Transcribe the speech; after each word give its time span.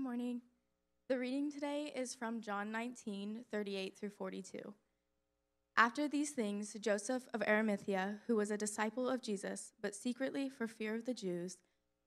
Good 0.00 0.06
morning. 0.06 0.40
The 1.10 1.18
reading 1.18 1.52
today 1.52 1.92
is 1.94 2.14
from 2.14 2.40
John 2.40 2.72
19, 2.72 3.44
38 3.52 3.98
through 3.98 4.08
42. 4.08 4.72
After 5.76 6.08
these 6.08 6.30
things, 6.30 6.74
Joseph 6.80 7.24
of 7.34 7.42
Arimathea, 7.46 8.20
who 8.26 8.36
was 8.36 8.50
a 8.50 8.56
disciple 8.56 9.10
of 9.10 9.20
Jesus, 9.20 9.72
but 9.82 9.94
secretly 9.94 10.48
for 10.48 10.66
fear 10.66 10.94
of 10.94 11.04
the 11.04 11.12
Jews, 11.12 11.58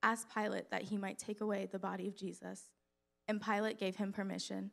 asked 0.01 0.33
Pilate 0.33 0.71
that 0.71 0.85
he 0.85 0.97
might 0.97 1.19
take 1.19 1.39
away 1.39 1.69
the 1.71 1.77
body 1.77 2.07
of 2.07 2.17
Jesus. 2.17 2.71
And 3.27 3.39
Pilate 3.39 3.77
gave 3.77 3.97
him 3.97 4.11
permission. 4.11 4.71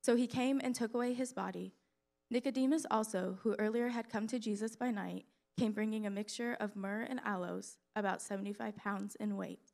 So 0.00 0.14
he 0.14 0.28
came 0.28 0.60
and 0.62 0.72
took 0.72 0.94
away 0.94 1.14
his 1.14 1.32
body. 1.32 1.72
Nicodemus 2.30 2.86
also, 2.88 3.38
who 3.42 3.56
earlier 3.58 3.88
had 3.88 4.08
come 4.08 4.28
to 4.28 4.38
Jesus 4.38 4.76
by 4.76 4.92
night, 4.92 5.24
came 5.58 5.72
bringing 5.72 6.06
a 6.06 6.10
mixture 6.10 6.56
of 6.60 6.76
myrrh 6.76 7.08
and 7.10 7.18
aloes, 7.24 7.78
about 7.96 8.22
75 8.22 8.76
pounds 8.76 9.16
in 9.16 9.36
weight. 9.36 9.72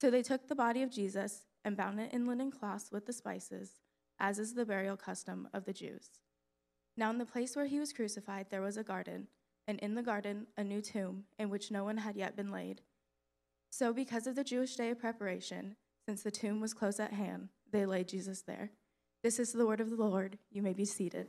So 0.00 0.10
they 0.10 0.22
took 0.22 0.48
the 0.48 0.54
body 0.54 0.82
of 0.82 0.90
Jesus 0.90 1.42
and 1.66 1.76
bound 1.76 1.98
it 1.98 2.12
in 2.12 2.26
linen 2.26 2.52
cloths 2.52 2.92
with 2.92 3.06
the 3.06 3.12
spices, 3.12 3.80
as 4.20 4.38
is 4.38 4.54
the 4.54 4.64
burial 4.64 4.96
custom 4.96 5.48
of 5.52 5.64
the 5.64 5.72
Jews. 5.72 6.08
Now, 6.96 7.10
in 7.10 7.18
the 7.18 7.26
place 7.26 7.56
where 7.56 7.66
he 7.66 7.80
was 7.80 7.92
crucified, 7.92 8.46
there 8.48 8.62
was 8.62 8.76
a 8.76 8.84
garden, 8.84 9.26
and 9.66 9.80
in 9.80 9.96
the 9.96 10.02
garden, 10.02 10.46
a 10.56 10.62
new 10.62 10.80
tomb, 10.80 11.24
in 11.40 11.50
which 11.50 11.72
no 11.72 11.82
one 11.82 11.98
had 11.98 12.16
yet 12.16 12.36
been 12.36 12.52
laid. 12.52 12.82
So, 13.68 13.92
because 13.92 14.28
of 14.28 14.36
the 14.36 14.44
Jewish 14.44 14.76
day 14.76 14.90
of 14.90 15.00
preparation, 15.00 15.74
since 16.08 16.22
the 16.22 16.30
tomb 16.30 16.60
was 16.60 16.72
close 16.72 17.00
at 17.00 17.12
hand, 17.12 17.48
they 17.72 17.84
laid 17.84 18.08
Jesus 18.08 18.42
there. 18.42 18.70
This 19.24 19.40
is 19.40 19.52
the 19.52 19.66
word 19.66 19.80
of 19.80 19.90
the 19.90 19.96
Lord. 19.96 20.38
You 20.52 20.62
may 20.62 20.72
be 20.72 20.84
seated. 20.84 21.26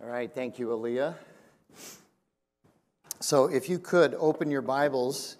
All 0.00 0.08
right, 0.08 0.32
thank 0.32 0.60
you, 0.60 0.68
Aaliyah. 0.68 1.16
So, 3.22 3.44
if 3.46 3.68
you 3.68 3.78
could 3.78 4.16
open 4.18 4.50
your 4.50 4.62
Bibles 4.62 5.36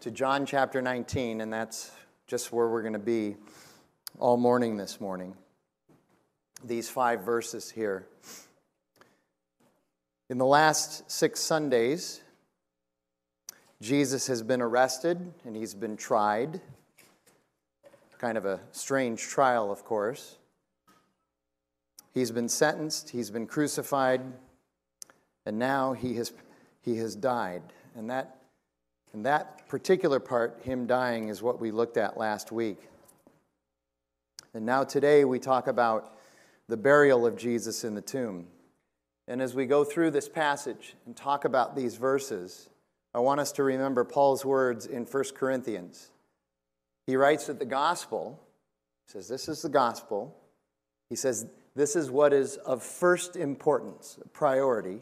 to 0.00 0.10
John 0.10 0.44
chapter 0.44 0.82
19, 0.82 1.40
and 1.40 1.52
that's 1.52 1.92
just 2.26 2.52
where 2.52 2.66
we're 2.66 2.82
going 2.82 2.94
to 2.94 2.98
be 2.98 3.36
all 4.18 4.36
morning 4.36 4.76
this 4.76 5.00
morning. 5.00 5.36
These 6.64 6.88
five 6.88 7.20
verses 7.20 7.70
here. 7.70 8.08
In 10.30 10.38
the 10.38 10.44
last 10.44 11.08
six 11.08 11.38
Sundays, 11.38 12.22
Jesus 13.80 14.26
has 14.26 14.42
been 14.42 14.60
arrested 14.60 15.32
and 15.44 15.54
he's 15.54 15.74
been 15.74 15.96
tried. 15.96 16.60
Kind 18.18 18.36
of 18.36 18.46
a 18.46 18.58
strange 18.72 19.22
trial, 19.22 19.70
of 19.70 19.84
course. 19.84 20.38
He's 22.12 22.32
been 22.32 22.48
sentenced, 22.48 23.10
he's 23.10 23.30
been 23.30 23.46
crucified, 23.46 24.22
and 25.46 25.56
now 25.56 25.92
he 25.92 26.16
has, 26.16 26.32
he 26.82 26.96
has 26.96 27.14
died. 27.14 27.62
And 27.94 28.10
that, 28.10 28.38
and 29.12 29.24
that 29.26 29.68
particular 29.68 30.20
part, 30.20 30.60
him 30.62 30.86
dying, 30.86 31.28
is 31.28 31.42
what 31.42 31.60
we 31.60 31.70
looked 31.70 31.96
at 31.96 32.16
last 32.16 32.52
week. 32.52 32.88
And 34.54 34.66
now 34.66 34.84
today 34.84 35.24
we 35.24 35.38
talk 35.38 35.66
about 35.66 36.16
the 36.68 36.76
burial 36.76 37.26
of 37.26 37.36
Jesus 37.36 37.84
in 37.84 37.94
the 37.94 38.02
tomb. 38.02 38.46
And 39.28 39.40
as 39.40 39.54
we 39.54 39.66
go 39.66 39.84
through 39.84 40.10
this 40.10 40.28
passage 40.28 40.94
and 41.06 41.16
talk 41.16 41.44
about 41.44 41.76
these 41.76 41.96
verses, 41.96 42.68
I 43.14 43.20
want 43.20 43.40
us 43.40 43.52
to 43.52 43.62
remember 43.62 44.04
Paul's 44.04 44.44
words 44.44 44.86
in 44.86 45.04
1 45.04 45.24
Corinthians. 45.34 46.10
He 47.06 47.16
writes 47.16 47.46
that 47.46 47.58
the 47.58 47.64
gospel, 47.64 48.40
he 49.06 49.12
says, 49.12 49.28
This 49.28 49.48
is 49.48 49.62
the 49.62 49.68
gospel. 49.68 50.36
He 51.08 51.16
says, 51.16 51.46
this 51.74 51.96
is 51.96 52.10
what 52.10 52.32
is 52.32 52.56
of 52.58 52.82
first 52.82 53.36
importance, 53.36 54.18
priority, 54.32 55.00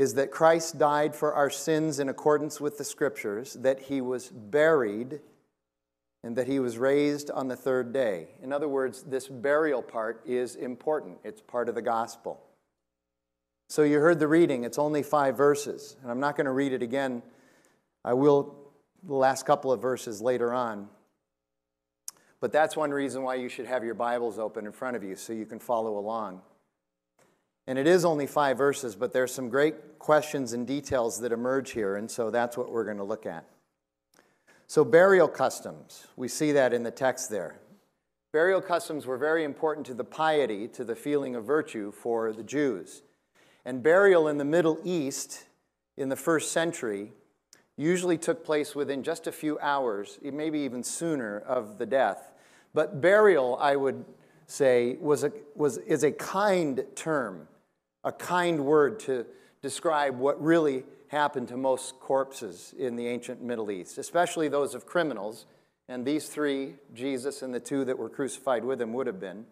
is 0.00 0.14
that 0.14 0.30
Christ 0.30 0.78
died 0.78 1.14
for 1.14 1.34
our 1.34 1.50
sins 1.50 1.98
in 1.98 2.08
accordance 2.08 2.58
with 2.58 2.78
the 2.78 2.84
scriptures, 2.84 3.52
that 3.60 3.78
he 3.78 4.00
was 4.00 4.28
buried, 4.28 5.20
and 6.24 6.34
that 6.36 6.46
he 6.46 6.58
was 6.58 6.78
raised 6.78 7.30
on 7.30 7.48
the 7.48 7.54
third 7.56 7.92
day. 7.92 8.28
In 8.42 8.50
other 8.50 8.66
words, 8.66 9.02
this 9.02 9.28
burial 9.28 9.82
part 9.82 10.22
is 10.24 10.56
important, 10.56 11.18
it's 11.22 11.42
part 11.42 11.68
of 11.68 11.74
the 11.74 11.82
gospel. 11.82 12.40
So 13.68 13.82
you 13.82 13.98
heard 13.98 14.18
the 14.18 14.26
reading, 14.26 14.64
it's 14.64 14.78
only 14.78 15.02
five 15.02 15.36
verses, 15.36 15.98
and 16.00 16.10
I'm 16.10 16.18
not 16.18 16.34
going 16.34 16.46
to 16.46 16.52
read 16.52 16.72
it 16.72 16.82
again. 16.82 17.22
I 18.02 18.14
will 18.14 18.56
the 19.02 19.12
last 19.12 19.44
couple 19.44 19.70
of 19.70 19.82
verses 19.82 20.22
later 20.22 20.54
on. 20.54 20.88
But 22.40 22.52
that's 22.52 22.74
one 22.74 22.90
reason 22.90 23.22
why 23.22 23.34
you 23.34 23.50
should 23.50 23.66
have 23.66 23.84
your 23.84 23.94
Bibles 23.94 24.38
open 24.38 24.64
in 24.64 24.72
front 24.72 24.96
of 24.96 25.04
you 25.04 25.14
so 25.14 25.34
you 25.34 25.44
can 25.44 25.58
follow 25.58 25.98
along. 25.98 26.40
And 27.70 27.78
it 27.78 27.86
is 27.86 28.04
only 28.04 28.26
five 28.26 28.58
verses, 28.58 28.96
but 28.96 29.12
there's 29.12 29.32
some 29.32 29.48
great 29.48 30.00
questions 30.00 30.54
and 30.54 30.66
details 30.66 31.20
that 31.20 31.30
emerge 31.30 31.70
here, 31.70 31.94
and 31.94 32.10
so 32.10 32.28
that's 32.28 32.56
what 32.56 32.72
we're 32.72 32.82
going 32.82 32.96
to 32.96 33.04
look 33.04 33.26
at. 33.26 33.44
So, 34.66 34.84
burial 34.84 35.28
customs, 35.28 36.08
we 36.16 36.26
see 36.26 36.50
that 36.50 36.72
in 36.72 36.82
the 36.82 36.90
text 36.90 37.30
there. 37.30 37.60
Burial 38.32 38.60
customs 38.60 39.06
were 39.06 39.16
very 39.16 39.44
important 39.44 39.86
to 39.86 39.94
the 39.94 40.02
piety, 40.02 40.66
to 40.66 40.82
the 40.82 40.96
feeling 40.96 41.36
of 41.36 41.44
virtue 41.44 41.92
for 41.92 42.32
the 42.32 42.42
Jews. 42.42 43.02
And 43.64 43.84
burial 43.84 44.26
in 44.26 44.36
the 44.36 44.44
Middle 44.44 44.80
East 44.82 45.44
in 45.96 46.08
the 46.08 46.16
first 46.16 46.50
century 46.50 47.12
usually 47.76 48.18
took 48.18 48.44
place 48.44 48.74
within 48.74 49.04
just 49.04 49.28
a 49.28 49.32
few 49.32 49.60
hours, 49.60 50.18
maybe 50.20 50.58
even 50.58 50.82
sooner, 50.82 51.38
of 51.38 51.78
the 51.78 51.86
death. 51.86 52.32
But 52.74 53.00
burial, 53.00 53.56
I 53.60 53.76
would 53.76 54.04
say, 54.48 54.96
was 55.00 55.22
a, 55.22 55.30
was, 55.54 55.78
is 55.78 56.02
a 56.02 56.10
kind 56.10 56.84
term, 56.96 57.46
a 58.04 58.12
kind 58.12 58.64
word 58.64 59.00
to 59.00 59.26
describe 59.62 60.18
what 60.18 60.42
really 60.42 60.84
happened 61.08 61.48
to 61.48 61.56
most 61.56 61.98
corpses 62.00 62.74
in 62.78 62.96
the 62.96 63.06
ancient 63.06 63.42
Middle 63.42 63.70
East, 63.70 63.98
especially 63.98 64.48
those 64.48 64.74
of 64.74 64.86
criminals. 64.86 65.46
And 65.88 66.04
these 66.06 66.28
three, 66.28 66.74
Jesus 66.94 67.42
and 67.42 67.52
the 67.52 67.60
two 67.60 67.84
that 67.84 67.98
were 67.98 68.08
crucified 68.08 68.64
with 68.64 68.80
him, 68.80 68.92
would 68.92 69.08
have 69.08 69.18
been. 69.18 69.44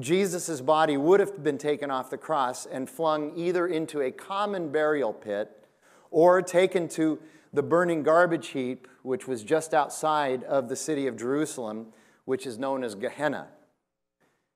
Jesus' 0.00 0.60
body 0.60 0.96
would 0.96 1.20
have 1.20 1.44
been 1.44 1.58
taken 1.58 1.90
off 1.90 2.10
the 2.10 2.18
cross 2.18 2.66
and 2.66 2.90
flung 2.90 3.32
either 3.36 3.68
into 3.68 4.00
a 4.00 4.10
common 4.10 4.72
burial 4.72 5.12
pit 5.12 5.68
or 6.10 6.42
taken 6.42 6.88
to 6.88 7.20
the 7.52 7.62
burning 7.62 8.02
garbage 8.02 8.48
heap, 8.48 8.88
which 9.02 9.28
was 9.28 9.44
just 9.44 9.72
outside 9.72 10.42
of 10.42 10.68
the 10.68 10.74
city 10.74 11.06
of 11.06 11.16
Jerusalem, 11.16 11.86
which 12.24 12.46
is 12.46 12.58
known 12.58 12.82
as 12.82 12.96
Gehenna. 12.96 13.46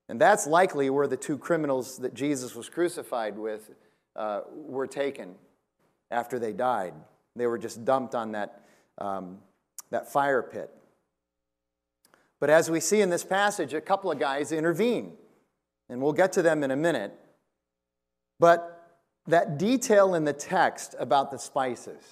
And 0.08 0.20
that's 0.20 0.46
likely 0.46 0.88
where 0.90 1.06
the 1.06 1.16
two 1.16 1.36
criminals 1.36 1.98
that 1.98 2.14
Jesus 2.14 2.54
was 2.54 2.68
crucified 2.68 3.38
with 3.38 3.70
uh, 4.16 4.40
were 4.50 4.86
taken 4.86 5.34
after 6.10 6.38
they 6.38 6.52
died. 6.52 6.94
They 7.36 7.46
were 7.46 7.58
just 7.58 7.84
dumped 7.84 8.14
on 8.14 8.32
that, 8.32 8.62
um, 8.98 9.38
that 9.90 10.10
fire 10.10 10.42
pit. 10.42 10.70
But 12.40 12.50
as 12.50 12.70
we 12.70 12.80
see 12.80 13.00
in 13.00 13.10
this 13.10 13.24
passage, 13.24 13.74
a 13.74 13.80
couple 13.80 14.10
of 14.10 14.18
guys 14.18 14.52
intervene, 14.52 15.12
and 15.88 16.00
we'll 16.00 16.12
get 16.12 16.32
to 16.32 16.42
them 16.42 16.62
in 16.62 16.70
a 16.70 16.76
minute. 16.76 17.12
But 18.38 18.74
that 19.26 19.58
detail 19.58 20.14
in 20.14 20.24
the 20.24 20.32
text 20.32 20.94
about 20.98 21.30
the 21.30 21.38
spices, 21.38 22.02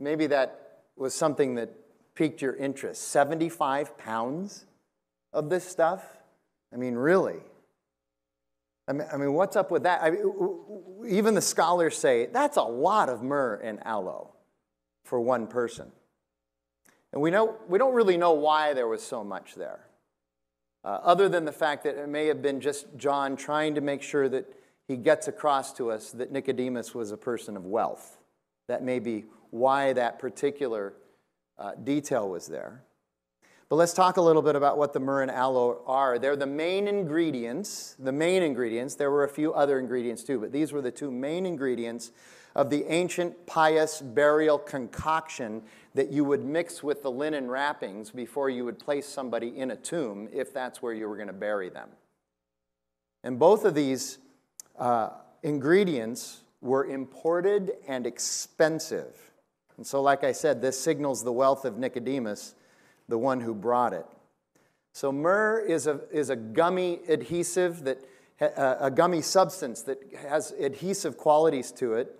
maybe 0.00 0.26
that 0.28 0.80
was 0.96 1.14
something 1.14 1.54
that 1.56 1.70
piqued 2.14 2.40
your 2.40 2.56
interest 2.56 3.08
75 3.08 3.98
pounds 3.98 4.66
of 5.32 5.50
this 5.50 5.68
stuff? 5.68 6.02
I 6.74 6.76
mean, 6.76 6.96
really? 6.96 7.38
I 8.88 8.92
mean, 8.92 9.06
I 9.12 9.16
mean 9.16 9.32
what's 9.32 9.56
up 9.56 9.70
with 9.70 9.84
that? 9.84 10.02
I 10.02 10.10
mean, 10.10 10.24
even 11.08 11.34
the 11.34 11.40
scholars 11.40 11.96
say 11.96 12.26
that's 12.26 12.56
a 12.56 12.62
lot 12.62 13.08
of 13.08 13.22
myrrh 13.22 13.54
and 13.62 13.78
aloe 13.86 14.34
for 15.04 15.20
one 15.20 15.46
person. 15.46 15.92
And 17.12 17.22
we, 17.22 17.30
know, 17.30 17.56
we 17.68 17.78
don't 17.78 17.94
really 17.94 18.16
know 18.16 18.32
why 18.32 18.74
there 18.74 18.88
was 18.88 19.02
so 19.02 19.22
much 19.22 19.54
there, 19.54 19.86
uh, 20.84 20.98
other 21.02 21.28
than 21.28 21.44
the 21.44 21.52
fact 21.52 21.84
that 21.84 21.96
it 21.96 22.08
may 22.08 22.26
have 22.26 22.42
been 22.42 22.60
just 22.60 22.86
John 22.96 23.36
trying 23.36 23.76
to 23.76 23.80
make 23.80 24.02
sure 24.02 24.28
that 24.28 24.46
he 24.88 24.96
gets 24.96 25.28
across 25.28 25.72
to 25.74 25.92
us 25.92 26.10
that 26.10 26.32
Nicodemus 26.32 26.92
was 26.92 27.12
a 27.12 27.16
person 27.16 27.56
of 27.56 27.64
wealth. 27.64 28.18
That 28.66 28.82
may 28.82 28.98
be 28.98 29.26
why 29.50 29.92
that 29.92 30.18
particular 30.18 30.94
uh, 31.56 31.76
detail 31.76 32.28
was 32.28 32.48
there. 32.48 32.82
But 33.74 33.78
let's 33.78 33.92
talk 33.92 34.18
a 34.18 34.22
little 34.22 34.40
bit 34.40 34.54
about 34.54 34.78
what 34.78 34.92
the 34.92 35.00
myrrh 35.00 35.22
and 35.22 35.30
aloe 35.32 35.82
are. 35.84 36.16
They're 36.16 36.36
the 36.36 36.46
main 36.46 36.86
ingredients, 36.86 37.96
the 37.98 38.12
main 38.12 38.40
ingredients. 38.44 38.94
There 38.94 39.10
were 39.10 39.24
a 39.24 39.28
few 39.28 39.52
other 39.52 39.80
ingredients 39.80 40.22
too, 40.22 40.38
but 40.38 40.52
these 40.52 40.70
were 40.70 40.80
the 40.80 40.92
two 40.92 41.10
main 41.10 41.44
ingredients 41.44 42.12
of 42.54 42.70
the 42.70 42.84
ancient 42.84 43.46
pious 43.46 44.00
burial 44.00 44.58
concoction 44.58 45.60
that 45.94 46.12
you 46.12 46.22
would 46.22 46.44
mix 46.44 46.84
with 46.84 47.02
the 47.02 47.10
linen 47.10 47.50
wrappings 47.50 48.12
before 48.12 48.48
you 48.48 48.64
would 48.64 48.78
place 48.78 49.08
somebody 49.08 49.48
in 49.58 49.72
a 49.72 49.76
tomb 49.76 50.28
if 50.32 50.54
that's 50.54 50.80
where 50.80 50.92
you 50.92 51.08
were 51.08 51.16
going 51.16 51.26
to 51.26 51.32
bury 51.32 51.68
them. 51.68 51.88
And 53.24 53.40
both 53.40 53.64
of 53.64 53.74
these 53.74 54.18
uh, 54.78 55.08
ingredients 55.42 56.42
were 56.60 56.84
imported 56.86 57.72
and 57.88 58.06
expensive. 58.06 59.32
And 59.76 59.84
so, 59.84 60.00
like 60.00 60.22
I 60.22 60.30
said, 60.30 60.62
this 60.62 60.78
signals 60.78 61.24
the 61.24 61.32
wealth 61.32 61.64
of 61.64 61.76
Nicodemus, 61.76 62.54
the 63.08 63.18
one 63.18 63.40
who 63.40 63.54
brought 63.54 63.92
it. 63.92 64.06
So, 64.92 65.10
myrrh 65.10 65.60
is 65.60 65.86
a, 65.86 66.00
is 66.12 66.30
a 66.30 66.36
gummy 66.36 67.00
adhesive 67.08 67.84
that 67.84 67.98
uh, 68.40 68.76
a 68.80 68.90
gummy 68.90 69.22
substance 69.22 69.82
that 69.82 69.98
has 70.28 70.52
adhesive 70.52 71.16
qualities 71.16 71.72
to 71.72 71.94
it. 71.94 72.18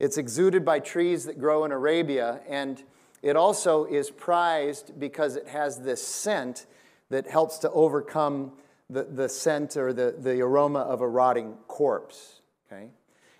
It's 0.00 0.18
exuded 0.18 0.64
by 0.64 0.80
trees 0.80 1.24
that 1.26 1.38
grow 1.38 1.64
in 1.64 1.72
Arabia, 1.72 2.40
and 2.48 2.82
it 3.22 3.36
also 3.36 3.84
is 3.84 4.10
prized 4.10 4.98
because 4.98 5.36
it 5.36 5.46
has 5.48 5.80
this 5.80 6.04
scent 6.04 6.66
that 7.10 7.28
helps 7.28 7.58
to 7.58 7.70
overcome 7.70 8.52
the, 8.90 9.04
the 9.04 9.28
scent 9.28 9.76
or 9.76 9.92
the, 9.92 10.14
the 10.18 10.40
aroma 10.40 10.80
of 10.80 11.00
a 11.00 11.08
rotting 11.08 11.54
corpse. 11.68 12.40
Okay? 12.66 12.90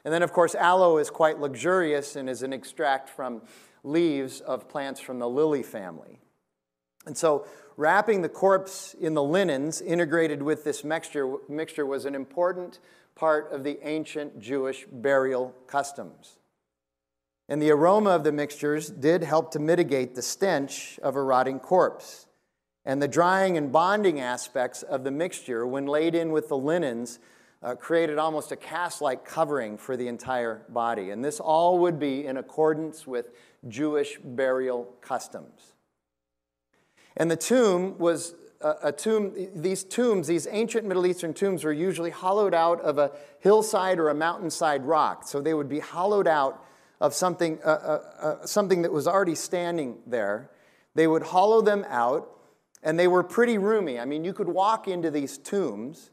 And 0.05 0.15
then, 0.15 0.23
of 0.23 0.33
course, 0.33 0.55
aloe 0.55 0.99
is 0.99 1.11
quite 1.11 1.41
luxurious 1.41 2.17
and 2.17 2.29
is 2.29 2.43
an 2.43 2.53
extract 2.53 3.09
from 3.09 3.43
leaves 3.83 4.41
of 4.41 4.69
plants 4.69 5.01
from 5.01 5.19
the 5.19 5.29
lily 5.29 5.63
family. 5.63 6.21
And 7.07 7.17
so, 7.17 7.47
wrapping 7.77 8.23
the 8.23 8.29
corpse 8.29 8.95
in 8.95 9.15
the 9.15 9.23
linens 9.23 9.81
integrated 9.81 10.43
with 10.43 10.65
this 10.65 10.85
mixture, 10.85 11.37
mixture 11.49 11.87
was 11.87 12.05
an 12.05 12.15
important 12.15 12.79
part 13.15 13.53
of 13.53 13.65
the 13.65 13.79
ancient 13.83 14.39
Jewish 14.39 14.87
burial 14.91 15.55
customs. 15.67 16.39
And 17.49 17.61
the 17.61 17.71
aroma 17.71 18.11
of 18.11 18.25
the 18.25 18.33
mixtures 18.33 18.89
did 18.89 19.23
help 19.23 19.51
to 19.53 19.59
mitigate 19.59 20.15
the 20.15 20.23
stench 20.23 20.99
of 21.03 21.17
a 21.17 21.23
rotting 21.23 21.61
corpse. 21.61 22.27
And 22.85 23.01
the 23.01 23.09
drying 23.09 23.57
and 23.57 23.71
bonding 23.71 24.21
aspects 24.21 24.83
of 24.83 25.05
the 25.05 25.11
mixture, 25.11 25.67
when 25.67 25.87
laid 25.87 26.15
in 26.15 26.33
with 26.33 26.49
the 26.49 26.57
linens, 26.57 27.19
uh, 27.63 27.77
created 27.77 28.19
almost 28.19 28.51
a 28.51 28.57
cast 28.57 29.01
like 29.01 29.25
covering 29.25 29.77
for 29.77 29.97
the 29.97 30.09
entire 30.09 30.63
body. 30.69 31.11
And 31.11 31.25
this 31.25 31.39
all 31.39 31.79
would 31.79 31.99
be 31.99 32.27
in 32.27 32.37
accordance 32.37 33.07
with 33.07 33.31
Jewish 33.69 34.19
burial 34.23 34.93
customs. 35.01 35.72
And 37.17 37.31
the 37.31 37.37
tomb 37.37 37.99
was 37.99 38.35
a, 38.61 38.75
a, 38.85 38.93
tomb, 38.93 39.33
these 39.55 39.85
tombs, 39.85 40.27
these 40.27 40.47
ancient 40.51 40.87
Middle 40.87 41.07
Eastern 41.07 41.35
tombs, 41.35 41.65
were 41.65 41.73
usually 41.73 42.11
hollowed 42.11 42.55
out 42.55 42.81
of 42.81 42.99
a 42.99 43.13
hillside 43.41 43.99
or 43.99 44.09
a 44.09 44.15
mountainside 44.15 44.85
rock. 44.85 45.27
So 45.27 45.41
they 45.41 45.55
would 45.55 45.69
be 45.69 45.81
hollowed 45.81 46.27
out 46.27 46.65
of 47.01 47.15
something, 47.15 47.59
uh, 47.65 47.69
uh, 47.69 48.01
uh, 48.21 48.47
something 48.47 48.83
that 48.83 48.93
was 48.93 49.07
already 49.07 49.35
standing 49.35 49.99
there. 50.07 50.51
They 50.95 51.07
would 51.07 51.25
hollow 51.25 51.61
them 51.61 51.85
out, 51.89 52.29
and 52.83 52.99
they 52.99 53.09
were 53.09 53.23
pretty 53.23 53.59
roomy. 53.59 53.99
I 53.99 54.05
mean, 54.05 54.25
you 54.25 54.33
could 54.33 54.49
walk 54.49 54.87
into 54.89 55.11
these 55.11 55.37
tombs, 55.39 56.11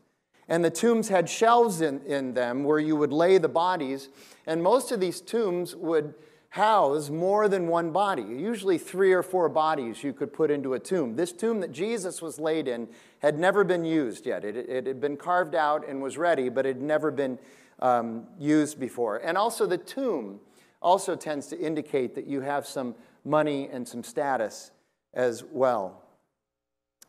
and 0.48 0.66
the 0.66 0.72
tombs 0.72 1.10
had 1.10 1.30
shelves 1.30 1.82
in, 1.82 2.02
in 2.06 2.34
them 2.34 2.64
where 2.64 2.80
you 2.80 2.96
would 2.96 3.14
lay 3.14 3.38
the 3.38 3.50
bodies, 3.50 4.10
and 4.48 4.64
most 4.64 4.92
of 4.92 5.00
these 5.00 5.22
tombs 5.22 5.76
would 5.76 6.16
house 6.50 7.10
more 7.10 7.48
than 7.48 7.68
one 7.68 7.92
body. 7.92 8.24
Usually, 8.24 8.78
three 8.78 9.14
or 9.14 9.22
four 9.22 9.50
bodies 9.50 10.04
you 10.04 10.14
could 10.14 10.34
put 10.34 10.50
into 10.50 10.74
a 10.74 10.80
tomb. 10.80 11.16
This 11.16 11.32
tomb 11.32 11.60
that 11.60 11.72
Jesus 11.72 12.22
was 12.22 12.40
laid 12.40 12.68
in 12.68 12.88
had 13.20 13.38
never 13.38 13.64
been 13.64 13.86
used 13.86 14.26
yet. 14.26 14.44
It, 14.44 14.56
it 14.56 14.88
had 14.88 15.00
been 15.00 15.16
carved 15.16 15.54
out 15.54 15.88
and 15.88 16.02
was 16.02 16.18
ready, 16.18 16.50
but 16.50 16.66
it 16.66 16.78
had 16.78 16.82
never 16.82 17.12
been 17.12 17.38
um, 17.80 18.26
used 18.40 18.80
before. 18.80 19.18
And 19.18 19.38
also, 19.38 19.68
the 19.68 19.78
tomb 19.78 20.40
also 20.82 21.16
tends 21.16 21.48
to 21.48 21.60
indicate 21.60 22.16
that 22.16 22.26
you 22.26 22.42
have 22.42 22.66
some 22.66 22.96
money 23.24 23.70
and 23.72 23.88
some 23.88 24.04
status 24.04 24.72
as 25.14 25.44
well. 25.52 26.02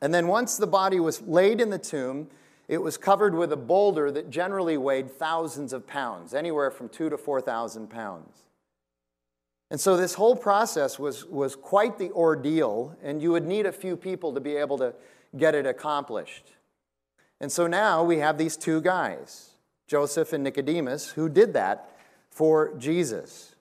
And 0.03 0.13
then, 0.13 0.29
once 0.29 0.59
the 0.59 0.67
body 0.67 1.01
was 1.01 1.23
laid 1.23 1.63
in 1.63 1.71
the 1.71 1.79
tomb, 1.79 2.29
it 2.69 2.79
was 2.83 2.99
covered 2.99 3.35
with 3.35 3.53
a 3.53 3.57
boulder 3.57 4.11
that 4.13 4.29
generally 4.31 4.77
weighed 4.77 5.11
thousands 5.11 5.73
of 5.73 5.87
pounds, 5.87 6.35
anywhere 6.35 6.71
from 6.71 6.89
two 6.91 7.09
to 7.09 7.17
4,000 7.17 7.89
pounds. 7.89 8.45
And 9.71 9.81
so 9.81 9.97
this 9.97 10.15
whole 10.15 10.35
process 10.35 10.99
was, 10.99 11.25
was 11.27 11.55
quite 11.55 11.97
the 11.97 12.11
ordeal, 12.11 12.97
and 13.03 13.23
you 13.23 13.31
would 13.31 13.47
need 13.47 13.67
a 13.67 13.73
few 13.73 13.97
people 13.97 14.35
to 14.35 14.41
be 14.41 14.57
able 14.57 14.79
to 14.79 14.95
get 15.37 15.55
it 15.55 15.65
accomplished. 15.65 16.53
And 17.41 17.51
so 17.53 17.67
now 17.67 18.03
we 18.03 18.19
have 18.19 18.37
these 18.37 18.57
two 18.57 18.81
guys, 18.81 19.51
Joseph 19.87 20.33
and 20.33 20.43
Nicodemus, 20.43 21.11
who 21.11 21.29
did 21.29 21.53
that 21.53 21.97
for 22.31 22.75
Jesus. 22.79 23.55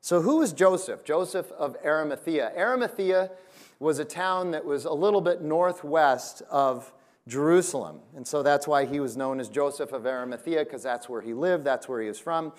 So, 0.00 0.20
who 0.20 0.42
is 0.42 0.52
Joseph? 0.52 1.04
Joseph 1.04 1.50
of 1.52 1.76
Arimathea. 1.84 2.52
Arimathea 2.56 3.30
was 3.78 3.98
a 3.98 4.04
town 4.04 4.50
that 4.50 4.64
was 4.64 4.84
a 4.84 4.92
little 4.92 5.20
bit 5.20 5.42
northwest 5.42 6.42
of 6.50 6.92
Jerusalem. 7.28 8.00
And 8.16 8.26
so 8.26 8.42
that's 8.42 8.66
why 8.66 8.84
he 8.84 9.00
was 9.00 9.16
known 9.16 9.38
as 9.38 9.48
Joseph 9.48 9.92
of 9.92 10.06
Arimathea, 10.06 10.64
because 10.64 10.82
that's 10.82 11.08
where 11.08 11.20
he 11.20 11.34
lived, 11.34 11.64
that's 11.64 11.88
where 11.88 12.00
he 12.00 12.08
was 12.08 12.18
from. 12.18 12.52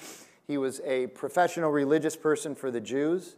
He 0.48 0.58
was 0.58 0.82
a 0.86 1.08
professional 1.08 1.72
religious 1.72 2.16
person 2.16 2.56
for 2.56 2.72
the 2.72 2.82
Jews. 2.82 3.36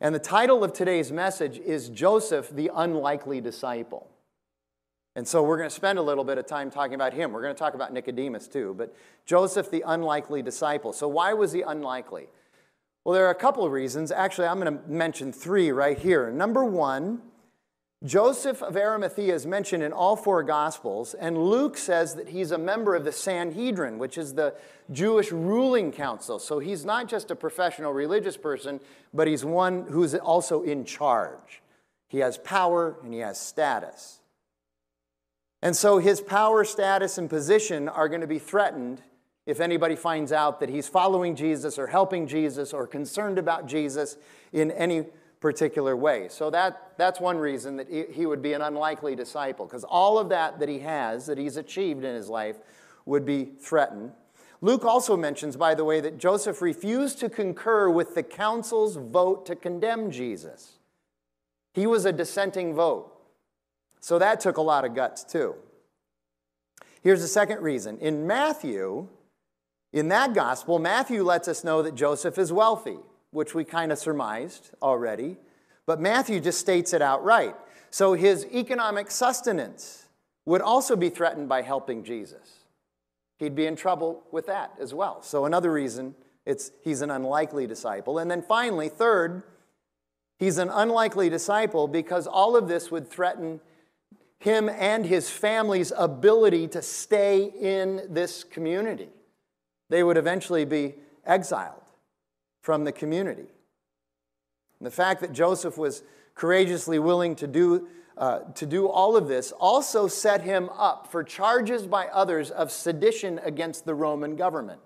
And 0.00 0.14
the 0.14 0.18
title 0.18 0.64
of 0.64 0.72
today's 0.72 1.12
message 1.12 1.58
is 1.58 1.88
Joseph, 1.88 2.50
the 2.50 2.70
Unlikely 2.74 3.40
Disciple. 3.40 4.08
And 5.16 5.26
so 5.26 5.42
we're 5.42 5.56
going 5.56 5.68
to 5.68 5.74
spend 5.74 5.98
a 5.98 6.02
little 6.02 6.24
bit 6.24 6.38
of 6.38 6.46
time 6.46 6.70
talking 6.70 6.94
about 6.94 7.12
him. 7.12 7.32
We're 7.32 7.42
going 7.42 7.54
to 7.54 7.58
talk 7.58 7.74
about 7.74 7.92
Nicodemus 7.92 8.46
too, 8.46 8.74
but 8.78 8.94
Joseph, 9.26 9.70
the 9.70 9.82
unlikely 9.86 10.42
disciple. 10.42 10.92
So, 10.92 11.08
why 11.08 11.32
was 11.34 11.52
he 11.52 11.62
unlikely? 11.62 12.28
Well, 13.04 13.14
there 13.14 13.26
are 13.26 13.30
a 13.30 13.34
couple 13.34 13.64
of 13.64 13.72
reasons. 13.72 14.12
Actually, 14.12 14.48
I'm 14.48 14.60
going 14.60 14.78
to 14.78 14.88
mention 14.88 15.32
three 15.32 15.72
right 15.72 15.98
here. 15.98 16.30
Number 16.30 16.64
one, 16.64 17.22
Joseph 18.04 18.62
of 18.62 18.78
Arimathea 18.78 19.34
is 19.34 19.46
mentioned 19.46 19.82
in 19.82 19.92
all 19.92 20.16
four 20.16 20.42
Gospels, 20.42 21.12
and 21.12 21.36
Luke 21.36 21.76
says 21.76 22.14
that 22.14 22.30
he's 22.30 22.50
a 22.50 22.56
member 22.56 22.94
of 22.94 23.04
the 23.04 23.12
Sanhedrin, 23.12 23.98
which 23.98 24.16
is 24.16 24.32
the 24.32 24.54
Jewish 24.90 25.30
ruling 25.30 25.92
council. 25.92 26.38
So 26.38 26.60
he's 26.60 26.86
not 26.86 27.08
just 27.08 27.30
a 27.30 27.36
professional 27.36 27.92
religious 27.92 28.38
person, 28.38 28.80
but 29.12 29.28
he's 29.28 29.44
one 29.44 29.86
who's 29.86 30.14
also 30.14 30.62
in 30.62 30.86
charge. 30.86 31.60
He 32.08 32.18
has 32.20 32.38
power 32.38 32.96
and 33.04 33.12
he 33.12 33.20
has 33.20 33.38
status. 33.38 34.20
And 35.60 35.76
so 35.76 35.98
his 35.98 36.22
power, 36.22 36.64
status, 36.64 37.18
and 37.18 37.28
position 37.28 37.86
are 37.86 38.08
going 38.08 38.22
to 38.22 38.26
be 38.26 38.38
threatened 38.38 39.02
if 39.44 39.60
anybody 39.60 39.94
finds 39.94 40.32
out 40.32 40.60
that 40.60 40.70
he's 40.70 40.88
following 40.88 41.36
Jesus 41.36 41.78
or 41.78 41.88
helping 41.88 42.26
Jesus 42.26 42.72
or 42.72 42.86
concerned 42.86 43.38
about 43.38 43.66
Jesus 43.66 44.16
in 44.52 44.70
any 44.70 45.04
particular 45.40 45.96
way. 45.96 46.28
So 46.28 46.50
that, 46.50 46.92
that's 46.98 47.18
one 47.18 47.38
reason 47.38 47.76
that 47.76 47.88
he 47.90 48.26
would 48.26 48.42
be 48.42 48.52
an 48.52 48.60
unlikely 48.60 49.16
disciple, 49.16 49.66
because 49.66 49.84
all 49.84 50.18
of 50.18 50.28
that 50.28 50.60
that 50.60 50.68
he 50.68 50.80
has, 50.80 51.26
that 51.26 51.38
he's 51.38 51.56
achieved 51.56 52.04
in 52.04 52.14
his 52.14 52.28
life, 52.28 52.56
would 53.06 53.24
be 53.24 53.44
threatened. 53.44 54.12
Luke 54.60 54.84
also 54.84 55.16
mentions, 55.16 55.56
by 55.56 55.74
the 55.74 55.84
way, 55.84 56.00
that 56.00 56.18
Joseph 56.18 56.60
refused 56.60 57.18
to 57.20 57.30
concur 57.30 57.88
with 57.88 58.14
the 58.14 58.22
council's 58.22 58.96
vote 58.96 59.46
to 59.46 59.56
condemn 59.56 60.10
Jesus. 60.10 60.78
He 61.72 61.86
was 61.86 62.04
a 62.04 62.12
dissenting 62.12 62.74
vote. 62.74 63.10
So 64.00 64.18
that 64.18 64.40
took 64.40 64.58
a 64.58 64.62
lot 64.62 64.84
of 64.84 64.94
guts, 64.94 65.24
too. 65.24 65.54
Here's 67.02 67.22
the 67.22 67.28
second 67.28 67.62
reason. 67.62 67.96
In 67.98 68.26
Matthew, 68.26 69.08
in 69.92 70.08
that 70.08 70.34
gospel, 70.34 70.78
Matthew 70.78 71.22
lets 71.22 71.48
us 71.48 71.64
know 71.64 71.80
that 71.80 71.94
Joseph 71.94 72.36
is 72.36 72.52
wealthy 72.52 72.98
which 73.30 73.54
we 73.54 73.64
kind 73.64 73.92
of 73.92 73.98
surmised 73.98 74.70
already, 74.82 75.36
but 75.86 76.00
Matthew 76.00 76.40
just 76.40 76.58
states 76.58 76.92
it 76.92 77.02
outright. 77.02 77.54
So 77.90 78.14
his 78.14 78.46
economic 78.46 79.10
sustenance 79.10 80.06
would 80.46 80.60
also 80.60 80.96
be 80.96 81.10
threatened 81.10 81.48
by 81.48 81.62
helping 81.62 82.04
Jesus. 82.04 82.60
He'd 83.38 83.54
be 83.54 83.66
in 83.66 83.76
trouble 83.76 84.22
with 84.30 84.46
that 84.46 84.72
as 84.80 84.92
well. 84.92 85.22
So 85.22 85.44
another 85.44 85.72
reason 85.72 86.14
it's 86.46 86.72
he's 86.82 87.02
an 87.02 87.10
unlikely 87.10 87.66
disciple. 87.66 88.18
And 88.18 88.30
then 88.30 88.42
finally, 88.42 88.88
third, 88.88 89.42
he's 90.38 90.58
an 90.58 90.68
unlikely 90.68 91.28
disciple 91.28 91.86
because 91.86 92.26
all 92.26 92.56
of 92.56 92.66
this 92.66 92.90
would 92.90 93.08
threaten 93.08 93.60
him 94.38 94.68
and 94.68 95.04
his 95.04 95.30
family's 95.30 95.92
ability 95.96 96.66
to 96.68 96.82
stay 96.82 97.44
in 97.44 98.02
this 98.08 98.42
community. 98.42 99.10
They 99.90 100.02
would 100.02 100.16
eventually 100.16 100.64
be 100.64 100.94
exiled 101.26 101.79
from 102.60 102.84
the 102.84 102.92
community. 102.92 103.48
And 104.78 104.86
the 104.86 104.90
fact 104.90 105.20
that 105.20 105.32
Joseph 105.32 105.76
was 105.76 106.02
courageously 106.34 106.98
willing 106.98 107.36
to 107.36 107.46
do, 107.46 107.88
uh, 108.16 108.40
to 108.54 108.66
do 108.66 108.88
all 108.88 109.16
of 109.16 109.28
this 109.28 109.52
also 109.52 110.08
set 110.08 110.42
him 110.42 110.70
up 110.70 111.06
for 111.10 111.22
charges 111.22 111.86
by 111.86 112.06
others 112.06 112.50
of 112.50 112.72
sedition 112.72 113.38
against 113.44 113.84
the 113.84 113.94
Roman 113.94 114.36
government, 114.36 114.80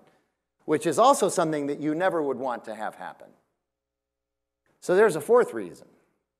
which 0.65 0.85
is 0.85 0.99
also 0.99 1.29
something 1.29 1.67
that 1.67 1.79
you 1.79 1.95
never 1.95 2.21
would 2.21 2.37
want 2.37 2.65
to 2.65 2.75
have 2.75 2.95
happen. 2.95 3.27
So 4.81 4.95
there's 4.95 5.15
a 5.15 5.21
fourth 5.21 5.53
reason 5.53 5.87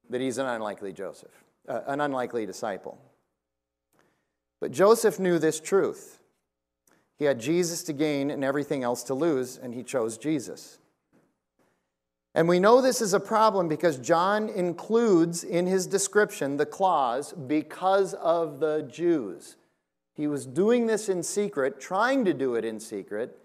that 0.09 0.21
he's 0.21 0.37
an 0.37 0.45
unlikely 0.45 0.93
Joseph, 0.93 1.43
uh, 1.67 1.81
an 1.87 2.01
unlikely 2.01 2.45
disciple. 2.45 2.99
But 4.59 4.71
Joseph 4.71 5.19
knew 5.19 5.39
this 5.39 5.59
truth. 5.59 6.19
He 7.17 7.25
had 7.25 7.39
Jesus 7.39 7.83
to 7.83 7.93
gain 7.93 8.29
and 8.29 8.43
everything 8.43 8.83
else 8.83 9.03
to 9.03 9.13
lose, 9.13 9.57
and 9.57 9.73
he 9.73 9.83
chose 9.83 10.17
Jesus. 10.17 10.79
And 12.35 12.49
we 12.49 12.59
know 12.59 12.81
this 12.81 12.99
is 12.99 13.13
a 13.13 13.19
problem 13.19 13.69
because 13.69 13.97
John 13.97 14.49
includes 14.49 15.45
in 15.45 15.67
his 15.67 15.87
description 15.87 16.57
the 16.57 16.65
clause, 16.65 17.31
because 17.31 18.13
of 18.15 18.59
the 18.59 18.83
Jews. 18.91 19.55
He 20.13 20.27
was 20.27 20.45
doing 20.45 20.85
this 20.85 21.07
in 21.07 21.23
secret, 21.23 21.79
trying 21.79 22.25
to 22.25 22.33
do 22.33 22.55
it 22.55 22.65
in 22.65 22.81
secret. 22.81 23.37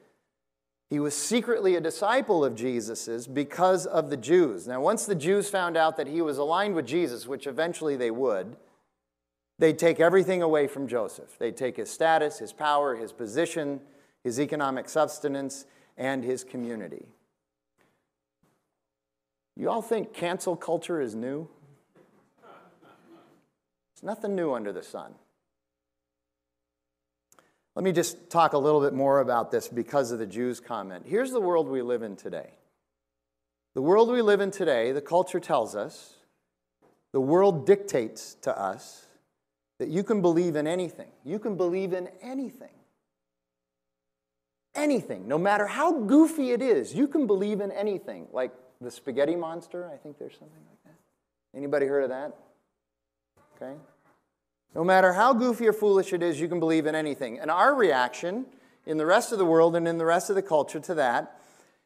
He 0.89 0.99
was 0.99 1.15
secretly 1.15 1.77
a 1.77 1.81
disciple 1.81 2.45
of 2.45 2.57
Jesus's 2.57 3.29
because 3.29 3.87
of 3.87 4.11
the 4.11 4.17
Jews. 4.17 4.67
Now, 4.67 4.81
once 4.81 5.07
the 5.07 5.15
Jews 5.15 5.49
found 5.49 5.77
out 5.77 5.97
that 5.97 6.09
he 6.09 6.21
was 6.21 6.39
aligned 6.39 6.75
with 6.75 6.87
Jesus, 6.87 7.29
which 7.29 7.47
eventually 7.47 7.95
they 7.95 8.11
would, 8.11 8.57
they'd 9.61 9.79
take 9.79 10.01
everything 10.01 10.43
away 10.43 10.67
from 10.67 10.89
Joseph. 10.89 11.39
They'd 11.39 11.57
take 11.57 11.77
his 11.77 11.91
status, 11.91 12.41
his 12.41 12.53
power, 12.53 12.97
his 12.97 13.13
position, 13.13 13.83
his 14.25 14.41
economic 14.41 14.89
substance, 14.89 15.65
and 15.97 16.25
his 16.25 16.43
community. 16.43 17.07
You 19.57 19.71
all 19.71 19.83
think 19.83 20.15
cancel 20.15 20.57
culture 20.57 21.01
is 21.01 21.15
new? 21.15 21.49
It's 23.93 24.03
nothing 24.03 24.35
new 24.35 24.55
under 24.55 24.73
the 24.73 24.83
sun. 24.83 25.15
Let 27.77 27.85
me 27.85 27.93
just 27.93 28.31
talk 28.31 28.53
a 28.53 28.59
little 28.59 28.81
bit 28.81 28.95
more 28.95 29.21
about 29.21 29.51
this 29.51 29.69
because 29.69 30.11
of 30.11 30.19
the 30.19 30.27
Jews 30.27 30.61
comment. 30.61 31.05
Here's 31.07 31.31
the 31.31 31.41
world 31.41 31.69
we 31.69 31.83
live 31.83 32.03
in 32.03 32.17
today. 32.17 32.51
The 33.75 33.83
world 33.83 34.11
we 34.11 34.23
live 34.23 34.41
in 34.41 34.51
today, 34.51 34.93
the 34.93 35.01
culture 35.01 35.39
tells 35.39 35.77
us, 35.77 36.15
the 37.13 37.21
world 37.21 37.67
dictates 37.67 38.35
to 38.43 38.59
us 38.59 39.07
that 39.79 39.89
you 39.89 40.03
can 40.03 40.21
believe 40.21 40.57
in 40.57 40.67
anything. 40.67 41.11
You 41.25 41.39
can 41.39 41.57
believe 41.57 41.93
in 41.93 42.09
anything. 42.21 42.75
Anything, 44.75 45.27
no 45.27 45.39
matter 45.39 45.67
how 45.67 46.01
goofy 46.01 46.53
it 46.53 46.63
is, 46.63 46.95
you 46.95 47.09
can 47.09 47.27
believe 47.27 47.61
in 47.61 47.73
anything. 47.73 48.29
Like 48.33 48.53
the 48.81 48.91
spaghetti 48.91 49.37
monster, 49.37 49.91
I 49.93 49.97
think 49.97 50.19
there's 50.19 50.33
something 50.33 50.63
like 50.69 50.85
that. 50.85 51.57
Anybody 51.57 51.87
heard 51.87 52.05
of 52.05 52.11
that? 52.11 52.37
Okay. 53.57 53.75
No 54.75 54.85
matter 54.85 55.13
how 55.13 55.35
goofy 55.35 55.69
or 55.69 55.73
foolish 55.73 56.13
it 56.13 56.23
is, 56.23 56.41
you 56.41 56.49
can 56.49 56.61
believe 56.61 56.87
in 56.87 56.95
anything. 56.95 57.39
And 57.39 57.51
our 57.51 57.75
reaction 57.75 58.47
in 58.87 58.97
the 58.97 59.07
rest 59.07 59.33
of 59.33 59.39
the 59.39 59.45
world 59.45 59.77
and 59.77 59.87
in 59.87 59.99
the 59.99 60.05
rest 60.05 60.31
of 60.31 60.37
the 60.37 60.43
culture 60.43 60.81
to 60.81 60.95
that 60.95 61.41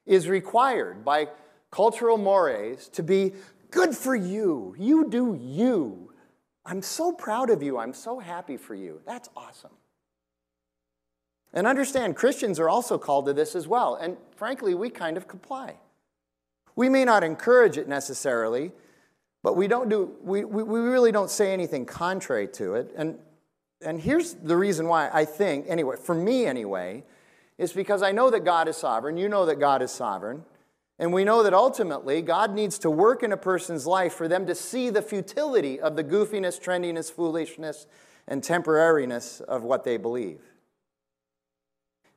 is 0.06 0.28
required 0.28 1.04
by 1.04 1.28
cultural 1.70 2.18
mores 2.18 2.88
to 2.90 3.02
be 3.02 3.32
good 3.70 3.96
for 3.96 4.14
you. 4.14 4.74
You 4.78 5.08
do 5.08 5.38
you. 5.40 6.12
I'm 6.64 6.82
so 6.82 7.12
proud 7.12 7.50
of 7.50 7.62
you. 7.62 7.78
I'm 7.78 7.92
so 7.92 8.18
happy 8.18 8.56
for 8.56 8.74
you. 8.74 9.00
That's 9.06 9.28
awesome. 9.36 9.72
And 11.52 11.66
understand, 11.66 12.16
Christians 12.16 12.58
are 12.58 12.68
also 12.68 12.98
called 12.98 13.26
to 13.26 13.32
this 13.32 13.54
as 13.54 13.66
well. 13.66 13.94
And 13.94 14.16
frankly, 14.36 14.74
we 14.74 14.90
kind 14.90 15.16
of 15.16 15.26
comply. 15.26 15.76
We 16.76 16.88
may 16.88 17.04
not 17.04 17.22
encourage 17.22 17.78
it 17.78 17.88
necessarily, 17.88 18.72
but 19.42 19.56
we 19.56 19.68
don't 19.68 19.88
do, 19.88 20.14
we, 20.22 20.44
we, 20.44 20.62
we 20.62 20.80
really 20.80 21.12
don't 21.12 21.30
say 21.30 21.52
anything 21.52 21.86
contrary 21.86 22.48
to 22.48 22.74
it. 22.74 22.92
And, 22.96 23.18
and 23.82 24.00
here's 24.00 24.34
the 24.34 24.56
reason 24.56 24.88
why 24.88 25.10
I 25.12 25.24
think, 25.24 25.66
anyway, 25.68 25.96
for 26.02 26.14
me 26.14 26.46
anyway, 26.46 27.04
is 27.58 27.72
because 27.72 28.02
I 28.02 28.10
know 28.12 28.30
that 28.30 28.44
God 28.44 28.68
is 28.68 28.76
sovereign. 28.76 29.16
You 29.16 29.28
know 29.28 29.46
that 29.46 29.60
God 29.60 29.82
is 29.82 29.90
sovereign. 29.90 30.44
And 30.98 31.12
we 31.12 31.24
know 31.24 31.42
that 31.42 31.54
ultimately 31.54 32.22
God 32.22 32.54
needs 32.54 32.78
to 32.80 32.90
work 32.90 33.22
in 33.22 33.32
a 33.32 33.36
person's 33.36 33.86
life 33.86 34.14
for 34.14 34.28
them 34.28 34.46
to 34.46 34.54
see 34.54 34.90
the 34.90 35.02
futility 35.02 35.80
of 35.80 35.96
the 35.96 36.04
goofiness, 36.04 36.60
trendiness, 36.60 37.10
foolishness, 37.12 37.86
and 38.28 38.42
temporariness 38.42 39.40
of 39.40 39.62
what 39.62 39.84
they 39.84 39.96
believe. 39.96 40.40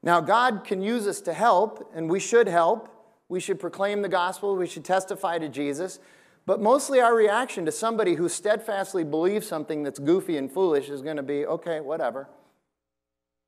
Now, 0.03 0.21
God 0.21 0.63
can 0.63 0.81
use 0.81 1.07
us 1.07 1.21
to 1.21 1.33
help, 1.33 1.91
and 1.93 2.09
we 2.09 2.19
should 2.19 2.47
help. 2.47 2.87
We 3.29 3.39
should 3.39 3.59
proclaim 3.59 4.01
the 4.01 4.09
gospel, 4.09 4.55
we 4.55 4.67
should 4.67 4.85
testify 4.85 5.37
to 5.39 5.49
Jesus. 5.49 5.99
But 6.45 6.61
mostly 6.61 7.01
our 7.01 7.13
reaction 7.13 7.65
to 7.65 7.73
somebody 7.73 8.15
who 8.15 8.29
steadfastly 8.29 9.03
believes 9.03 9.45
something 9.45 9.83
that's 9.83 9.99
goofy 9.99 10.37
and 10.37 10.49
foolish 10.49 10.89
is 10.89 11.01
going 11.01 11.17
to 11.17 11.23
be, 11.23 11.45
okay, 11.45 11.81
whatever. 11.81 12.29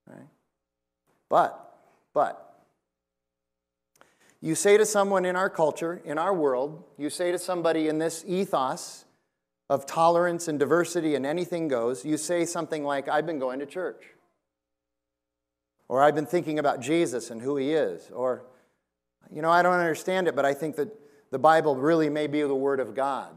Right? 0.06 0.28
But, 1.30 1.80
but, 2.14 2.50
you 4.42 4.56
say 4.56 4.78
to 4.78 4.86
someone 4.86 5.24
in 5.24 5.38
our 5.38 5.50
culture, 5.50 6.02
in 6.04 6.18
our 6.18 6.34
world, 6.34 6.84
you 6.98 7.10
say 7.10 7.32
to 7.32 7.40
somebody 7.40 7.88
in 7.88 8.00
this 8.00 8.26
ethos 8.28 9.06
of 9.70 9.86
tolerance 9.86 10.48
and 10.48 10.58
diversity 10.58 11.16
and 11.16 11.26
anything 11.26 11.68
goes, 11.68 12.04
you 12.04 12.18
say 12.18 12.46
something 12.46 12.84
like, 12.84 13.08
I've 13.08 13.26
been 13.26 13.40
going 13.40 13.60
to 13.60 13.66
church. 13.66 14.04
Or 15.88 16.02
I've 16.02 16.16
been 16.16 16.26
thinking 16.26 16.60
about 16.60 16.82
Jesus 16.82 17.30
and 17.32 17.42
who 17.42 17.56
he 17.56 17.72
is. 17.72 18.10
Or, 18.12 18.44
you 19.34 19.42
know, 19.42 19.50
I 19.50 19.62
don't 19.62 19.80
understand 19.80 20.28
it, 20.28 20.36
but 20.36 20.46
I 20.46 20.54
think 20.54 20.76
that 20.78 20.90
the 21.32 21.40
Bible 21.40 21.76
really 21.76 22.10
may 22.10 22.28
be 22.28 22.42
the 22.42 22.56
Word 22.56 22.80
of 22.80 22.96
God. 22.96 23.36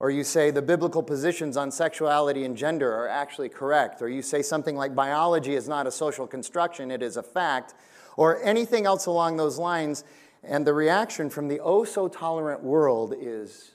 Or 0.00 0.10
you 0.10 0.24
say 0.24 0.50
the 0.50 0.60
biblical 0.60 1.02
positions 1.02 1.56
on 1.56 1.70
sexuality 1.70 2.44
and 2.44 2.56
gender 2.56 2.92
are 2.92 3.08
actually 3.08 3.48
correct. 3.48 4.02
Or 4.02 4.08
you 4.08 4.20
say 4.20 4.42
something 4.42 4.76
like 4.76 4.94
biology 4.94 5.54
is 5.54 5.68
not 5.68 5.86
a 5.86 5.90
social 5.90 6.26
construction, 6.26 6.90
it 6.90 7.02
is 7.02 7.16
a 7.16 7.22
fact. 7.22 7.74
Or 8.16 8.42
anything 8.42 8.86
else 8.86 9.06
along 9.06 9.38
those 9.38 9.58
lines. 9.58 10.04
And 10.42 10.66
the 10.66 10.74
reaction 10.74 11.30
from 11.30 11.48
the 11.48 11.60
oh 11.60 11.84
so 11.84 12.08
tolerant 12.08 12.62
world 12.62 13.14
is 13.18 13.72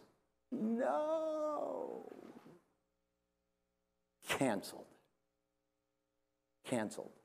no. 0.52 2.06
Canceled. 4.28 4.86
Canceled. 6.66 7.19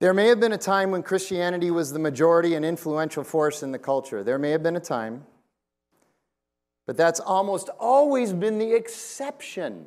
There 0.00 0.14
may 0.14 0.28
have 0.28 0.40
been 0.40 0.54
a 0.54 0.58
time 0.58 0.90
when 0.90 1.02
Christianity 1.02 1.70
was 1.70 1.92
the 1.92 1.98
majority 1.98 2.54
and 2.54 2.64
influential 2.64 3.22
force 3.22 3.62
in 3.62 3.70
the 3.70 3.78
culture. 3.78 4.24
There 4.24 4.38
may 4.38 4.50
have 4.50 4.62
been 4.62 4.76
a 4.76 4.80
time. 4.80 5.26
But 6.86 6.96
that's 6.96 7.20
almost 7.20 7.68
always 7.78 8.32
been 8.32 8.58
the 8.58 8.72
exception. 8.72 9.86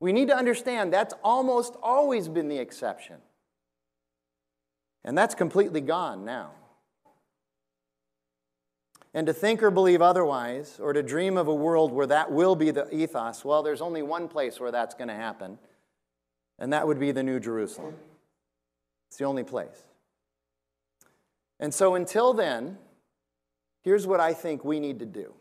We 0.00 0.12
need 0.12 0.28
to 0.28 0.36
understand 0.36 0.92
that's 0.92 1.14
almost 1.22 1.76
always 1.80 2.28
been 2.28 2.48
the 2.48 2.58
exception. 2.58 3.16
And 5.04 5.16
that's 5.16 5.36
completely 5.36 5.80
gone 5.80 6.24
now. 6.24 6.50
And 9.14 9.28
to 9.28 9.32
think 9.32 9.62
or 9.62 9.70
believe 9.70 10.02
otherwise, 10.02 10.78
or 10.78 10.92
to 10.92 11.02
dream 11.02 11.38
of 11.38 11.46
a 11.48 11.54
world 11.54 11.92
where 11.92 12.06
that 12.08 12.32
will 12.32 12.56
be 12.56 12.72
the 12.72 12.92
ethos, 12.94 13.44
well, 13.44 13.62
there's 13.62 13.80
only 13.80 14.02
one 14.02 14.28
place 14.28 14.60
where 14.60 14.72
that's 14.72 14.94
going 14.94 15.08
to 15.08 15.14
happen, 15.14 15.58
and 16.58 16.72
that 16.72 16.86
would 16.86 17.00
be 17.00 17.12
the 17.12 17.22
New 17.22 17.40
Jerusalem. 17.40 17.94
It's 19.08 19.18
the 19.18 19.24
only 19.24 19.44
place. 19.44 19.84
And 21.58 21.72
so 21.72 21.94
until 21.94 22.32
then, 22.32 22.78
here's 23.82 24.06
what 24.06 24.20
I 24.20 24.34
think 24.34 24.64
we 24.64 24.80
need 24.80 24.98
to 24.98 25.06
do. 25.06 25.34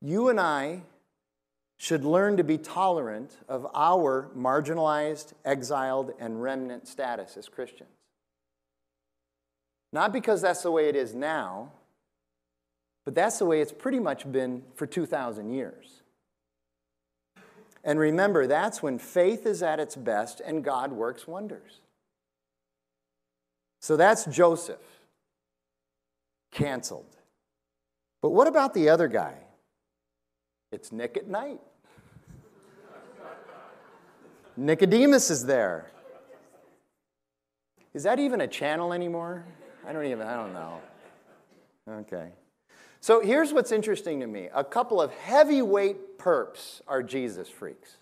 You 0.00 0.28
and 0.28 0.40
I 0.40 0.82
should 1.76 2.04
learn 2.04 2.36
to 2.36 2.44
be 2.44 2.58
tolerant 2.58 3.36
of 3.48 3.66
our 3.74 4.30
marginalized, 4.36 5.32
exiled, 5.44 6.12
and 6.20 6.42
remnant 6.42 6.86
status 6.86 7.36
as 7.36 7.48
Christians. 7.48 7.88
Not 9.92 10.12
because 10.12 10.42
that's 10.42 10.62
the 10.62 10.70
way 10.70 10.88
it 10.88 10.94
is 10.94 11.14
now, 11.14 11.72
but 13.04 13.14
that's 13.14 13.38
the 13.38 13.46
way 13.46 13.60
it's 13.60 13.72
pretty 13.72 13.98
much 13.98 14.30
been 14.30 14.62
for 14.74 14.86
2,000 14.86 15.52
years. 15.52 16.02
And 17.82 17.98
remember, 17.98 18.46
that's 18.46 18.82
when 18.82 18.98
faith 18.98 19.46
is 19.46 19.62
at 19.62 19.80
its 19.80 19.96
best 19.96 20.40
and 20.44 20.62
God 20.62 20.92
works 20.92 21.26
wonders. 21.26 21.80
So 23.80 23.96
that's 23.96 24.26
Joseph. 24.26 24.78
Canceled. 26.52 27.16
But 28.22 28.30
what 28.30 28.46
about 28.46 28.74
the 28.74 28.90
other 28.90 29.08
guy? 29.08 29.34
It's 30.70 30.92
Nick 30.92 31.16
at 31.16 31.26
night. 31.26 31.60
Nicodemus 34.56 35.30
is 35.30 35.46
there. 35.46 35.90
Is 37.94 38.04
that 38.04 38.20
even 38.20 38.42
a 38.42 38.46
channel 38.46 38.92
anymore? 38.92 39.44
I 39.86 39.92
don't 39.92 40.04
even, 40.04 40.26
I 40.26 40.36
don't 40.36 40.52
know. 40.52 40.80
Okay. 41.88 42.28
So 43.00 43.20
here's 43.20 43.52
what's 43.52 43.72
interesting 43.72 44.20
to 44.20 44.26
me 44.26 44.50
a 44.54 44.62
couple 44.62 45.00
of 45.00 45.10
heavyweight 45.12 46.18
perps 46.18 46.82
are 46.86 47.02
Jesus 47.02 47.48
freaks. 47.48 47.96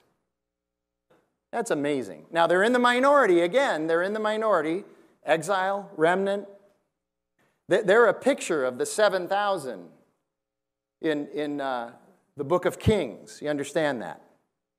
That's 1.52 1.70
amazing. 1.70 2.26
Now, 2.30 2.46
they're 2.46 2.64
in 2.64 2.72
the 2.72 2.78
minority. 2.78 3.40
Again, 3.40 3.86
they're 3.86 4.02
in 4.02 4.12
the 4.12 4.20
minority 4.20 4.84
exile, 5.28 5.90
remnant. 5.96 6.48
They're 7.68 8.06
a 8.06 8.14
picture 8.14 8.64
of 8.64 8.78
the 8.78 8.86
7,000 8.86 9.88
in, 11.02 11.28
in 11.28 11.60
uh, 11.60 11.92
the 12.36 12.44
book 12.44 12.64
of 12.64 12.78
Kings. 12.78 13.40
You 13.42 13.50
understand 13.50 14.00
that? 14.02 14.22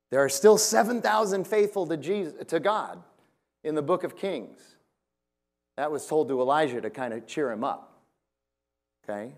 There 0.09 0.23
are 0.23 0.29
still 0.29 0.57
7,000 0.57 1.45
faithful 1.45 1.85
to, 1.87 1.95
Jesus, 1.95 2.33
to 2.47 2.59
God 2.59 3.03
in 3.63 3.75
the 3.75 3.81
book 3.83 4.03
of 4.03 4.17
Kings. 4.17 4.59
That 5.77 5.91
was 5.91 6.05
told 6.07 6.29
to 6.29 6.41
Elijah 6.41 6.81
to 6.81 6.89
kind 6.89 7.13
of 7.13 7.27
cheer 7.27 7.51
him 7.51 7.63
up. 7.63 8.01
Okay? 9.03 9.33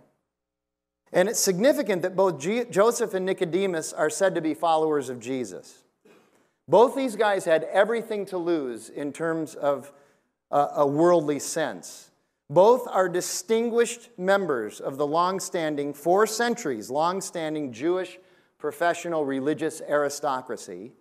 And 1.11 1.27
it's 1.27 1.39
significant 1.39 2.03
that 2.03 2.15
both 2.15 2.39
G- 2.39 2.63
Joseph 2.69 3.13
and 3.13 3.25
Nicodemus 3.25 3.91
are 3.91 4.09
said 4.09 4.33
to 4.35 4.41
be 4.41 4.53
followers 4.53 5.09
of 5.09 5.19
Jesus. 5.19 5.83
Both 6.69 6.95
these 6.95 7.17
guys 7.17 7.43
had 7.43 7.65
everything 7.65 8.25
to 8.27 8.37
lose 8.37 8.87
in 8.89 9.11
terms 9.11 9.55
of 9.55 9.91
a 10.51 10.85
worldly 10.85 11.39
sense. 11.39 12.11
Both 12.49 12.85
are 12.87 13.07
distinguished 13.07 14.09
members 14.17 14.81
of 14.81 14.97
the 14.97 15.07
long-standing, 15.07 15.93
four 15.93 16.27
centuries 16.27 16.89
long-standing 16.89 17.71
Jewish 17.71 18.19
professional 18.57 19.25
religious 19.25 19.81
aristocracy. 19.87 20.91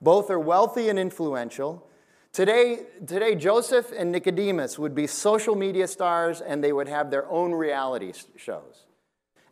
Both 0.00 0.28
are 0.30 0.40
wealthy 0.40 0.88
and 0.88 0.98
influential. 0.98 1.88
Today, 2.32 2.80
today, 3.06 3.34
Joseph 3.34 3.92
and 3.96 4.10
Nicodemus 4.10 4.78
would 4.78 4.94
be 4.94 5.06
social 5.06 5.54
media 5.54 5.86
stars 5.86 6.40
and 6.40 6.62
they 6.62 6.72
would 6.72 6.88
have 6.88 7.10
their 7.10 7.30
own 7.30 7.52
reality 7.52 8.12
shows. 8.36 8.86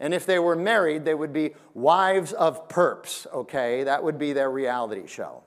And 0.00 0.12
if 0.12 0.26
they 0.26 0.38
were 0.38 0.56
married, 0.56 1.04
they 1.04 1.14
would 1.14 1.32
be 1.32 1.54
wives 1.72 2.32
of 2.32 2.68
perps, 2.68 3.26
okay? 3.32 3.84
That 3.84 4.02
would 4.02 4.18
be 4.18 4.32
their 4.32 4.50
reality 4.50 5.06
show. 5.06 5.43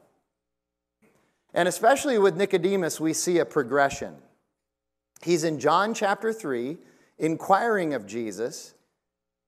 And 1.58 1.68
especially 1.68 2.20
with 2.20 2.38
Nicodemus, 2.38 3.00
we 3.00 3.14
see 3.14 3.40
a 3.40 3.46
progression. 3.46 4.14
He's 5.24 5.44
in 5.44 5.60
John 5.60 5.96
chapter 5.96 6.32
3, 6.32 6.78
inquiring 7.18 7.96
of 7.96 8.06
Jesus. 8.06 8.76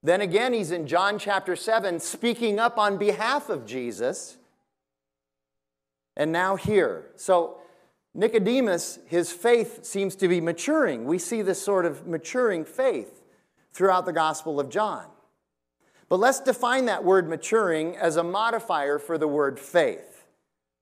Then 0.02 0.20
again, 0.20 0.52
he's 0.52 0.72
in 0.72 0.88
John 0.88 1.20
chapter 1.20 1.56
7, 1.56 2.00
speaking 2.00 2.58
up 2.58 2.80
on 2.80 2.98
behalf 2.98 3.48
of 3.48 3.64
Jesus. 3.64 4.38
And 6.18 6.32
now 6.32 6.56
here. 6.56 7.12
So, 7.16 7.58
Nicodemus, 8.16 8.98
his 9.06 9.32
faith 9.32 9.86
seems 9.86 10.16
to 10.16 10.28
be 10.28 10.42
maturing. 10.42 11.06
We 11.06 11.20
see 11.20 11.44
this 11.44 11.62
sort 11.62 11.86
of 11.86 12.08
maturing 12.08 12.66
faith 12.66 13.22
throughout 13.72 14.08
the 14.08 14.14
Gospel 14.14 14.60
of 14.60 14.70
John. 14.72 15.06
But 16.10 16.20
let's 16.20 16.40
define 16.40 16.86
that 16.86 17.04
word 17.04 17.30
maturing 17.30 17.96
as 17.96 18.16
a 18.16 18.24
modifier 18.24 18.98
for 18.98 19.20
the 19.20 19.28
word 19.28 19.60
faith. 19.60 20.19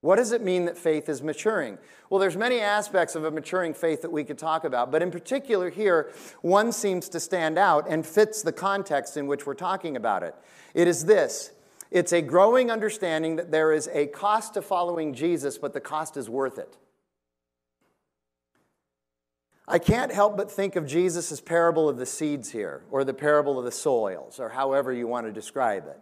What 0.01 0.17
does 0.17 0.31
it 0.31 0.43
mean 0.43 0.65
that 0.65 0.77
faith 0.77 1.09
is 1.09 1.23
maturing? 1.23 1.77
Well, 2.09 2.19
there's 2.19 2.37
many 2.37 2.59
aspects 2.59 3.15
of 3.15 3.25
a 3.25 3.31
maturing 3.31 3.73
faith 3.73 4.03
that 4.03 4.11
we 4.11 4.23
could 4.23 4.37
talk 4.37 4.63
about, 4.63 4.91
but 4.91 5.01
in 5.01 5.09
particular 5.09 5.69
here, 5.69 6.11
one 6.41 6.71
seems 6.71 7.09
to 7.09 7.19
stand 7.19 7.57
out 7.57 7.89
and 7.89 8.05
fits 8.05 8.41
the 8.41 8.53
context 8.53 9.17
in 9.17 9.27
which 9.27 9.45
we're 9.45 9.55
talking 9.55 9.97
about 9.97 10.23
it. 10.23 10.35
It 10.73 10.87
is 10.87 11.05
this 11.05 11.51
it's 11.89 12.11
a 12.11 12.21
growing 12.21 12.69
understanding 12.69 13.37
that 13.37 13.51
there 13.51 13.71
is 13.71 13.89
a 13.93 14.07
cost 14.07 14.53
to 14.55 14.61
following 14.61 15.13
Jesus, 15.13 15.57
but 15.57 15.73
the 15.73 15.79
cost 15.79 16.17
is 16.17 16.29
worth 16.29 16.57
it. 16.57 16.77
I 19.67 19.79
can't 19.79 20.13
help 20.13 20.37
but 20.37 20.49
think 20.49 20.75
of 20.77 20.85
Jesus' 20.85 21.41
parable 21.41 21.89
of 21.89 21.97
the 21.97 22.05
seeds 22.05 22.51
here, 22.51 22.83
or 22.89 23.03
the 23.03 23.13
parable 23.13 23.59
of 23.59 23.65
the 23.65 23.71
soils, 23.71 24.39
or 24.39 24.49
however 24.49 24.93
you 24.93 25.07
want 25.07 25.27
to 25.27 25.33
describe 25.33 25.87
it. 25.87 25.99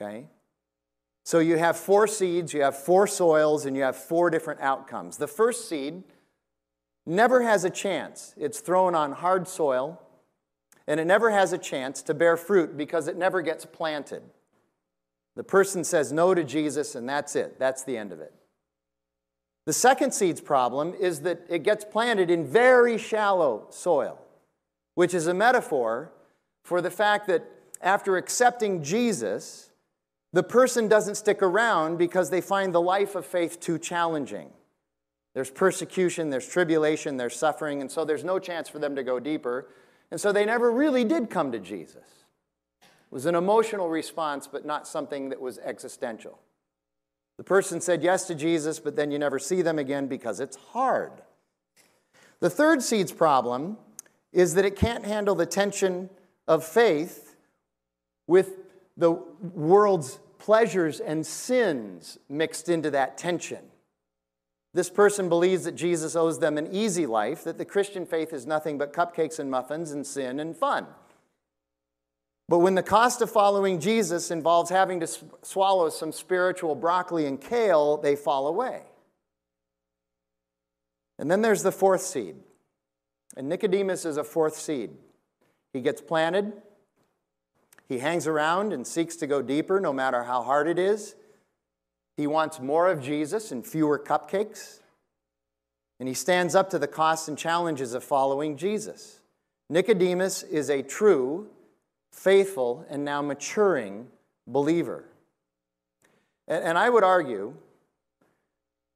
Okay? 0.00 0.28
So 1.24 1.38
you 1.38 1.56
have 1.56 1.76
four 1.76 2.06
seeds, 2.06 2.52
you 2.52 2.62
have 2.62 2.76
four 2.76 3.06
soils, 3.06 3.64
and 3.64 3.76
you 3.76 3.82
have 3.82 3.96
four 3.96 4.28
different 4.30 4.60
outcomes. 4.60 5.18
The 5.18 5.28
first 5.28 5.68
seed 5.68 6.02
never 7.06 7.42
has 7.42 7.64
a 7.64 7.70
chance. 7.70 8.34
It's 8.36 8.60
thrown 8.60 8.94
on 8.94 9.12
hard 9.12 9.46
soil, 9.46 10.00
and 10.86 10.98
it 10.98 11.06
never 11.06 11.30
has 11.30 11.52
a 11.52 11.58
chance 11.58 12.02
to 12.02 12.14
bear 12.14 12.36
fruit 12.36 12.76
because 12.76 13.06
it 13.06 13.16
never 13.16 13.40
gets 13.40 13.64
planted. 13.64 14.22
The 15.36 15.44
person 15.44 15.84
says 15.84 16.12
no 16.12 16.34
to 16.34 16.44
Jesus, 16.44 16.94
and 16.94 17.08
that's 17.08 17.36
it. 17.36 17.58
That's 17.58 17.84
the 17.84 17.96
end 17.96 18.12
of 18.12 18.20
it. 18.20 18.34
The 19.64 19.72
second 19.72 20.12
seed's 20.12 20.40
problem 20.40 20.92
is 20.98 21.20
that 21.20 21.46
it 21.48 21.62
gets 21.62 21.84
planted 21.84 22.30
in 22.30 22.44
very 22.44 22.98
shallow 22.98 23.66
soil, 23.70 24.18
which 24.94 25.14
is 25.14 25.28
a 25.28 25.34
metaphor 25.34 26.12
for 26.64 26.80
the 26.80 26.90
fact 26.90 27.28
that 27.28 27.44
after 27.80 28.16
accepting 28.16 28.82
Jesus, 28.82 29.71
the 30.32 30.42
person 30.42 30.88
doesn't 30.88 31.16
stick 31.16 31.42
around 31.42 31.98
because 31.98 32.30
they 32.30 32.40
find 32.40 32.74
the 32.74 32.80
life 32.80 33.14
of 33.14 33.26
faith 33.26 33.60
too 33.60 33.78
challenging. 33.78 34.50
There's 35.34 35.50
persecution, 35.50 36.30
there's 36.30 36.48
tribulation, 36.48 37.16
there's 37.16 37.36
suffering, 37.36 37.80
and 37.80 37.90
so 37.90 38.04
there's 38.04 38.24
no 38.24 38.38
chance 38.38 38.68
for 38.68 38.78
them 38.78 38.96
to 38.96 39.02
go 39.02 39.18
deeper. 39.18 39.68
And 40.10 40.20
so 40.20 40.32
they 40.32 40.44
never 40.44 40.70
really 40.70 41.04
did 41.04 41.30
come 41.30 41.52
to 41.52 41.58
Jesus. 41.58 42.24
It 42.82 43.14
was 43.14 43.26
an 43.26 43.34
emotional 43.34 43.88
response, 43.88 44.46
but 44.46 44.64
not 44.64 44.86
something 44.86 45.30
that 45.30 45.40
was 45.40 45.58
existential. 45.58 46.38
The 47.38 47.44
person 47.44 47.80
said 47.80 48.02
yes 48.02 48.26
to 48.26 48.34
Jesus, 48.34 48.78
but 48.78 48.94
then 48.94 49.10
you 49.10 49.18
never 49.18 49.38
see 49.38 49.62
them 49.62 49.78
again 49.78 50.06
because 50.06 50.38
it's 50.38 50.56
hard. 50.56 51.12
The 52.40 52.50
third 52.50 52.82
seed's 52.82 53.12
problem 53.12 53.78
is 54.32 54.54
that 54.54 54.64
it 54.64 54.76
can't 54.76 55.04
handle 55.04 55.34
the 55.34 55.46
tension 55.46 56.10
of 56.46 56.64
faith 56.64 57.36
with 58.26 58.56
the 58.96 59.12
world's 59.12 60.18
pleasures 60.42 60.98
and 60.98 61.24
sins 61.24 62.18
mixed 62.28 62.68
into 62.68 62.90
that 62.90 63.16
tension. 63.16 63.60
This 64.74 64.90
person 64.90 65.28
believes 65.28 65.64
that 65.64 65.76
Jesus 65.76 66.16
owes 66.16 66.40
them 66.40 66.58
an 66.58 66.68
easy 66.72 67.06
life, 67.06 67.44
that 67.44 67.58
the 67.58 67.64
Christian 67.64 68.04
faith 68.04 68.32
is 68.32 68.44
nothing 68.44 68.76
but 68.76 68.92
cupcakes 68.92 69.38
and 69.38 69.48
muffins 69.48 69.92
and 69.92 70.04
sin 70.04 70.40
and 70.40 70.56
fun. 70.56 70.86
But 72.48 72.58
when 72.58 72.74
the 72.74 72.82
cost 72.82 73.22
of 73.22 73.30
following 73.30 73.78
Jesus 73.78 74.32
involves 74.32 74.68
having 74.68 74.98
to 74.98 75.06
swallow 75.42 75.88
some 75.90 76.10
spiritual 76.10 76.74
broccoli 76.74 77.26
and 77.26 77.40
kale, 77.40 77.96
they 77.98 78.16
fall 78.16 78.48
away. 78.48 78.82
And 81.20 81.30
then 81.30 81.42
there's 81.42 81.62
the 81.62 81.70
fourth 81.70 82.02
seed. 82.02 82.34
And 83.36 83.48
Nicodemus 83.48 84.04
is 84.04 84.16
a 84.16 84.24
fourth 84.24 84.56
seed. 84.56 84.90
He 85.72 85.80
gets 85.80 86.00
planted, 86.00 86.52
he 87.92 87.98
hangs 87.98 88.26
around 88.26 88.72
and 88.72 88.86
seeks 88.86 89.16
to 89.16 89.26
go 89.26 89.42
deeper 89.42 89.80
no 89.80 89.92
matter 89.92 90.24
how 90.24 90.42
hard 90.42 90.66
it 90.66 90.78
is. 90.78 91.14
He 92.16 92.26
wants 92.26 92.60
more 92.60 92.90
of 92.90 93.02
Jesus 93.02 93.52
and 93.52 93.66
fewer 93.66 93.98
cupcakes. 93.98 94.80
And 96.00 96.08
he 96.08 96.14
stands 96.14 96.54
up 96.54 96.70
to 96.70 96.78
the 96.78 96.88
costs 96.88 97.28
and 97.28 97.38
challenges 97.38 97.94
of 97.94 98.02
following 98.02 98.56
Jesus. 98.56 99.20
Nicodemus 99.70 100.42
is 100.42 100.68
a 100.68 100.82
true 100.82 101.48
faithful, 102.12 102.84
and 102.88 103.04
now 103.04 103.22
maturing 103.22 104.06
believer. 104.46 105.04
And, 106.46 106.76
I 106.76 106.90
would 106.90 107.04
argue 107.04 107.54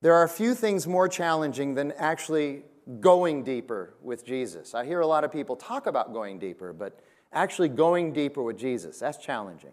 there 0.03 0.15
are 0.15 0.29
few 0.29 0.55
things 0.55 0.87
more 0.87 1.09
challenging 1.09 1.75
than 1.75 1.93
actually 1.93 2.63
going 3.01 3.43
deeper 3.43 3.95
with 4.03 4.25
Jesus. 4.27 4.75
I 4.75 4.85
hear 4.85 5.01
a 5.01 5.07
lot 5.07 5.25
of 5.25 5.33
people 5.33 5.57
talk 5.57 5.87
about 5.87 6.13
going 6.13 6.39
deeper, 6.39 6.73
but 6.73 7.01
actually 7.33 7.69
going 7.69 8.13
deeper 8.13 8.43
with 8.43 8.59
Jesus, 8.59 8.99
that's 8.99 9.19
challenging. 9.19 9.73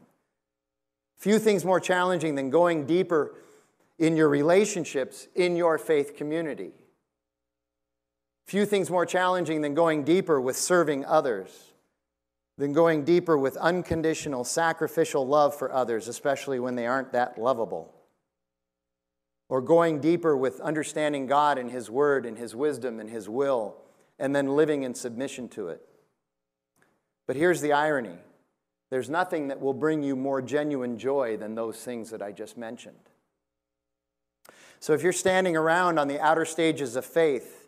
Few 1.18 1.40
things 1.40 1.64
more 1.64 1.80
challenging 1.80 2.36
than 2.36 2.50
going 2.50 2.86
deeper 2.86 3.36
in 3.98 4.18
your 4.18 4.30
relationships 4.30 5.28
in 5.36 5.56
your 5.56 5.78
faith 5.78 6.16
community. 6.16 6.72
Few 8.46 8.66
things 8.66 8.90
more 8.90 9.06
challenging 9.06 9.62
than 9.62 9.74
going 9.74 10.04
deeper 10.04 10.42
with 10.42 10.58
serving 10.58 11.06
others 11.06 11.74
than 12.58 12.74
going 12.74 13.04
deeper 13.04 13.38
with 13.38 13.58
unconditional 13.58 14.44
sacrificial 14.44 15.26
love 15.26 15.56
for 15.56 15.72
others, 15.72 16.08
especially 16.08 16.60
when 16.60 16.76
they 16.76 16.86
aren't 16.86 17.12
that 17.12 17.38
lovable. 17.38 17.94
Or 19.50 19.62
going 19.62 20.00
deeper 20.00 20.38
with 20.38 20.60
understanding 20.60 21.26
God 21.26 21.58
and 21.58 21.72
His 21.72 21.90
Word 21.90 22.26
and 22.26 22.38
His 22.38 22.56
wisdom 22.56 23.00
and 23.00 23.10
His 23.10 23.28
will, 23.28 23.76
and 24.20 24.36
then 24.36 24.56
living 24.56 24.84
in 24.84 24.94
submission 24.94 25.50
to 25.50 25.70
it. 25.70 25.82
But 27.28 27.36
here's 27.36 27.62
the 27.62 27.74
irony 27.74 28.18
there's 28.90 29.10
nothing 29.10 29.48
that 29.48 29.60
will 29.60 29.74
bring 29.74 30.04
you 30.04 30.16
more 30.16 30.42
genuine 30.42 30.98
joy 31.00 31.38
than 31.38 31.56
those 31.56 31.84
things 31.84 32.12
that 32.12 32.22
I 32.22 32.32
just 32.32 32.58
mentioned. 32.58 33.10
So 34.80 34.94
if 34.94 35.02
you're 35.02 35.14
standing 35.14 35.58
around 35.58 35.98
on 35.98 36.08
the 36.08 36.20
outer 36.20 36.46
stages 36.46 36.96
of 36.96 37.06
faith, 37.06 37.64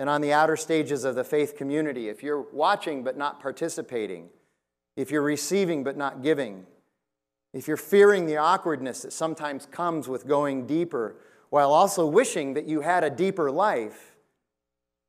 and 0.00 0.08
on 0.08 0.22
the 0.22 0.32
outer 0.32 0.56
stages 0.56 1.04
of 1.04 1.14
the 1.14 1.24
faith 1.24 1.56
community, 1.56 2.08
if 2.08 2.22
you're 2.22 2.46
watching 2.52 3.04
but 3.04 3.18
not 3.18 3.38
participating, 3.38 4.30
if 4.96 5.10
you're 5.10 5.20
receiving 5.20 5.84
but 5.84 5.94
not 5.94 6.22
giving, 6.22 6.64
if 7.52 7.68
you're 7.68 7.76
fearing 7.76 8.24
the 8.24 8.38
awkwardness 8.38 9.02
that 9.02 9.12
sometimes 9.12 9.66
comes 9.66 10.08
with 10.08 10.26
going 10.26 10.66
deeper 10.66 11.16
while 11.50 11.70
also 11.70 12.06
wishing 12.06 12.54
that 12.54 12.66
you 12.66 12.80
had 12.80 13.04
a 13.04 13.10
deeper 13.10 13.50
life, 13.50 14.16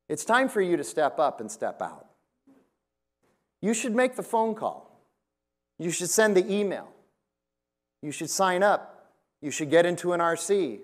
it's 0.09 0.25
time 0.25 0.49
for 0.49 0.61
you 0.61 0.75
to 0.75 0.83
step 0.83 1.19
up 1.19 1.39
and 1.39 1.49
step 1.49 1.81
out. 1.81 2.07
You 3.61 3.73
should 3.73 3.95
make 3.95 4.15
the 4.15 4.23
phone 4.23 4.55
call. 4.55 4.99
You 5.77 5.91
should 5.91 6.09
send 6.09 6.35
the 6.35 6.51
email. 6.51 6.87
You 8.01 8.11
should 8.11 8.29
sign 8.29 8.63
up. 8.63 9.13
You 9.41 9.51
should 9.51 9.69
get 9.69 9.85
into 9.85 10.13
an 10.13 10.19
RC. 10.19 10.79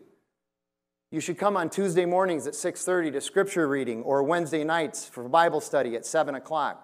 You 1.12 1.20
should 1.22 1.38
come 1.38 1.56
on 1.56 1.70
Tuesday 1.70 2.06
mornings 2.06 2.48
at 2.48 2.56
6:30 2.56 3.12
to 3.12 3.22
scripture 3.22 3.68
reading 3.68 4.04
or 4.04 4.24
Wednesday 4.24 4.63
nights 4.63 5.06
for 5.06 5.28
Bible 5.28 5.62
study 5.62 5.96
at 5.96 6.06
7 6.06 6.36
o'clock. 6.36 6.84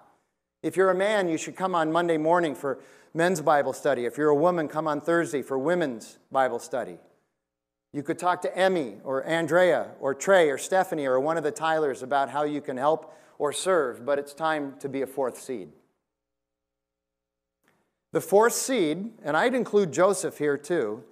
If 0.61 0.77
you're 0.77 0.89
a 0.89 0.95
man, 0.95 1.27
you 1.27 1.37
should 1.37 1.55
come 1.55 1.75
on 1.75 1.91
Monday 1.91 2.17
morning 2.17 2.55
for 2.55 2.79
men's 3.13 3.41
Bible 3.41 3.73
study. 3.73 4.05
If 4.05 4.17
you're 4.17 4.29
a 4.29 4.35
woman, 4.35 4.67
come 4.67 4.87
on 4.87 5.01
Thursday 5.01 5.41
for 5.41 5.57
women's 5.57 6.19
Bible 6.31 6.59
study. 6.59 6.99
You 7.91 8.01
could 8.01 8.17
talk 8.17 8.41
to 8.43 8.57
Emmy 8.57 9.01
or 9.03 9.23
Andrea 9.23 9.91
or 9.99 10.15
Trey 10.15 10.49
or 10.49 10.57
Stephanie 10.57 11.05
or 11.05 11.19
one 11.19 11.37
of 11.37 11.43
the 11.43 11.51
Tylers 11.51 12.01
about 12.01 12.29
how 12.29 12.43
you 12.43 12.61
can 12.61 12.77
help 12.77 13.13
or 13.37 13.51
serve, 13.51 14.05
but 14.05 14.17
it's 14.17 14.33
time 14.33 14.79
to 14.79 14.87
be 14.87 15.01
a 15.01 15.07
fourth 15.07 15.39
seed. 15.39 15.73
The 18.13 18.21
fourth 18.21 18.53
seed, 18.53 19.11
and 19.23 19.35
I'd 19.35 19.55
include 19.55 19.91
Joseph 19.91 20.37
here 20.37 20.55
too, 20.55 21.03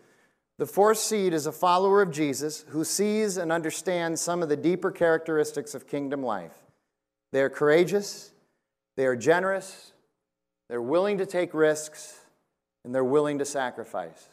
the 0.60 0.68
fourth 0.68 1.00
seed 1.00 1.34
is 1.34 1.48
a 1.48 1.52
follower 1.52 2.04
of 2.04 2.12
Jesus 2.12 2.64
who 2.70 2.84
sees 2.84 3.38
and 3.38 3.52
understands 3.52 4.22
some 4.22 4.44
of 4.44 4.50
the 4.50 4.56
deeper 4.56 4.92
characteristics 4.92 5.74
of 5.74 5.88
kingdom 5.88 6.22
life. 6.22 6.54
They 7.32 7.42
are 7.42 7.50
courageous, 7.50 8.32
they 8.98 9.08
are 9.08 9.16
generous, 9.16 9.94
they're 10.70 10.82
willing 10.82 11.18
to 11.18 11.26
take 11.26 11.56
risks, 11.56 12.20
and 12.86 12.94
they're 12.94 13.04
willing 13.04 13.40
to 13.40 13.46
sacrifice. 13.46 14.28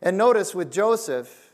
And 0.00 0.16
notice 0.16 0.54
with 0.54 0.72
Joseph, 0.72 1.50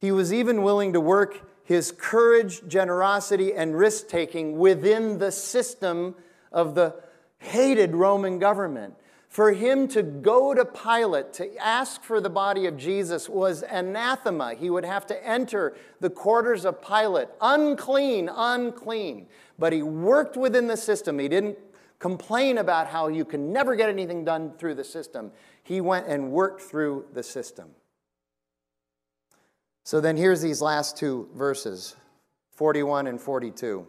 he 0.00 0.12
was 0.12 0.32
even 0.32 0.62
willing 0.62 0.92
to 0.92 1.00
work 1.00 1.42
his 1.64 1.90
courage, 1.90 2.62
generosity, 2.68 3.52
and 3.52 3.76
risk 3.76 4.06
taking 4.06 4.56
within 4.56 5.18
the 5.18 5.32
system 5.32 6.14
of 6.52 6.76
the 6.76 6.94
hated 7.46 7.94
Roman 7.94 8.38
government. 8.38 8.94
For 9.28 9.52
him 9.52 9.86
to 9.88 10.02
go 10.02 10.54
to 10.54 10.64
Pilate 10.64 11.32
to 11.34 11.56
ask 11.58 12.02
for 12.02 12.20
the 12.20 12.30
body 12.30 12.66
of 12.66 12.76
Jesus 12.76 13.28
was 13.28 13.62
anathema. 13.62 14.54
He 14.54 14.70
would 14.70 14.84
have 14.84 15.06
to 15.06 15.26
enter 15.26 15.76
the 16.00 16.08
quarters 16.08 16.64
of 16.64 16.80
Pilate, 16.80 17.28
unclean, 17.40 18.30
unclean. 18.34 19.26
But 19.58 19.72
he 19.72 19.82
worked 19.82 20.36
within 20.36 20.68
the 20.68 20.76
system. 20.76 21.18
He 21.18 21.28
didn't 21.28 21.58
complain 21.98 22.58
about 22.58 22.86
how 22.86 23.08
you 23.08 23.24
can 23.24 23.52
never 23.52 23.74
get 23.74 23.88
anything 23.88 24.24
done 24.24 24.52
through 24.58 24.74
the 24.74 24.84
system. 24.84 25.32
He 25.62 25.80
went 25.80 26.06
and 26.06 26.30
worked 26.30 26.62
through 26.62 27.06
the 27.12 27.22
system. 27.22 27.70
So 29.84 30.00
then 30.00 30.16
here's 30.16 30.40
these 30.40 30.62
last 30.62 30.96
two 30.96 31.28
verses 31.34 31.94
41 32.52 33.06
and 33.06 33.20
42. 33.20 33.86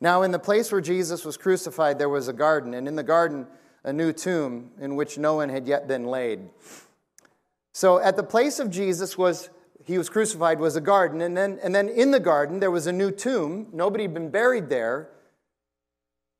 Now, 0.00 0.22
in 0.22 0.30
the 0.30 0.38
place 0.38 0.70
where 0.70 0.80
Jesus 0.80 1.24
was 1.24 1.36
crucified, 1.36 1.98
there 1.98 2.08
was 2.08 2.28
a 2.28 2.32
garden, 2.32 2.74
and 2.74 2.86
in 2.86 2.96
the 2.96 3.02
garden, 3.02 3.46
a 3.84 3.92
new 3.92 4.12
tomb 4.12 4.70
in 4.80 4.96
which 4.96 5.16
no 5.16 5.34
one 5.36 5.48
had 5.48 5.66
yet 5.66 5.88
been 5.88 6.06
laid. 6.06 6.40
So, 7.72 7.98
at 7.98 8.16
the 8.16 8.22
place 8.22 8.58
of 8.58 8.70
Jesus 8.70 9.16
was 9.16 9.50
he 9.86 9.98
was 9.98 10.08
crucified 10.08 10.58
was 10.58 10.74
a 10.74 10.80
garden, 10.80 11.20
and 11.20 11.36
then, 11.36 11.60
and 11.62 11.72
then 11.72 11.88
in 11.88 12.10
the 12.10 12.18
garden 12.18 12.58
there 12.58 12.72
was 12.72 12.88
a 12.88 12.92
new 12.92 13.12
tomb. 13.12 13.68
Nobody 13.72 14.02
had 14.02 14.14
been 14.14 14.30
buried 14.30 14.68
there. 14.68 15.10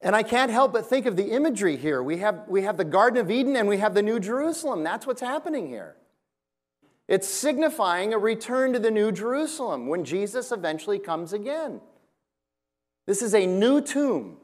And 0.01 0.16
I 0.16 0.25
can't 0.25 0.51
help 0.51 0.73
but 0.73 0.87
think 0.87 1.07
of 1.07 1.16
the 1.16 1.31
imagery 1.31 1.77
here. 1.77 2.03
We 2.03 2.19
have, 2.19 2.42
we 2.49 2.62
have 2.62 2.77
the 2.77 2.85
Garden 2.85 3.21
of 3.21 3.31
Eden 3.31 3.57
and 3.57 3.66
we 3.66 3.79
have 3.79 3.95
the 3.95 4.03
New 4.03 4.21
Jerusalem. 4.21 4.83
That's 4.83 5.07
what's 5.07 5.21
happening 5.21 5.69
here. 5.69 5.97
It's 7.09 7.29
signifying 7.29 8.12
a 8.12 8.19
return 8.19 8.73
to 8.73 8.79
the 8.79 8.90
New 8.90 9.12
Jerusalem 9.12 9.87
when 9.87 10.05
Jesus 10.05 10.51
eventually 10.51 10.99
comes 10.99 11.33
again. 11.33 11.81
This 13.07 13.23
is 13.23 13.35
a 13.35 13.47
new 13.47 13.81
tomb, 13.81 14.38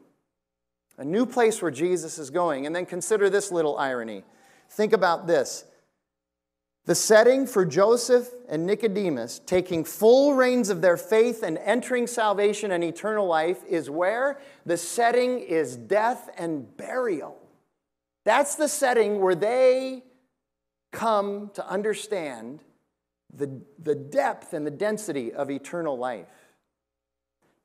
a 0.97 1.05
new 1.05 1.27
place 1.27 1.61
where 1.61 1.71
Jesus 1.71 2.19
is 2.19 2.31
going. 2.31 2.67
And 2.67 2.75
then 2.75 2.87
consider 2.87 3.29
this 3.29 3.51
little 3.51 3.77
irony. 3.77 4.25
Think 4.71 4.93
about 4.93 5.27
this. 5.27 5.65
The 6.85 6.95
setting 6.97 7.47
for 7.47 7.65
Joseph 7.65 8.29
and 8.49 8.67
Nicodemus 8.67 9.41
taking 9.47 9.85
full 9.85 10.35
reins 10.35 10.69
of 10.69 10.81
their 10.81 10.97
faith 10.97 11.45
and 11.45 11.59
entering 11.59 12.09
salvation 12.09 12.73
and 12.73 12.83
eternal 12.83 13.27
life 13.27 13.63
is 13.69 13.89
where? 13.89 14.41
The 14.67 14.77
setting 14.77 15.39
is 15.39 15.77
death 15.77 16.29
and 16.37 16.77
burial. 16.77 17.39
That's 18.25 18.57
the 18.57 18.69
setting 18.69 19.21
where 19.21 19.37
they 19.37 20.03
come 20.91 21.51
to 21.55 21.69
understand 21.69 22.61
the, 23.33 23.63
the 23.79 23.95
depth 23.95 24.53
and 24.53 24.67
the 24.67 24.71
density 24.71 25.33
of 25.33 25.51
eternal 25.51 25.97
life. 25.97 26.27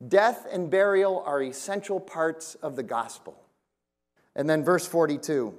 Death 0.05 0.45
and 0.51 0.69
burial 0.69 1.23
are 1.25 1.41
essential 1.41 1.99
parts 1.99 2.55
of 2.55 2.75
the 2.75 2.83
gospel. 2.83 3.36
And 4.36 4.49
then 4.49 4.63
verse 4.63 4.86
42. 4.86 5.55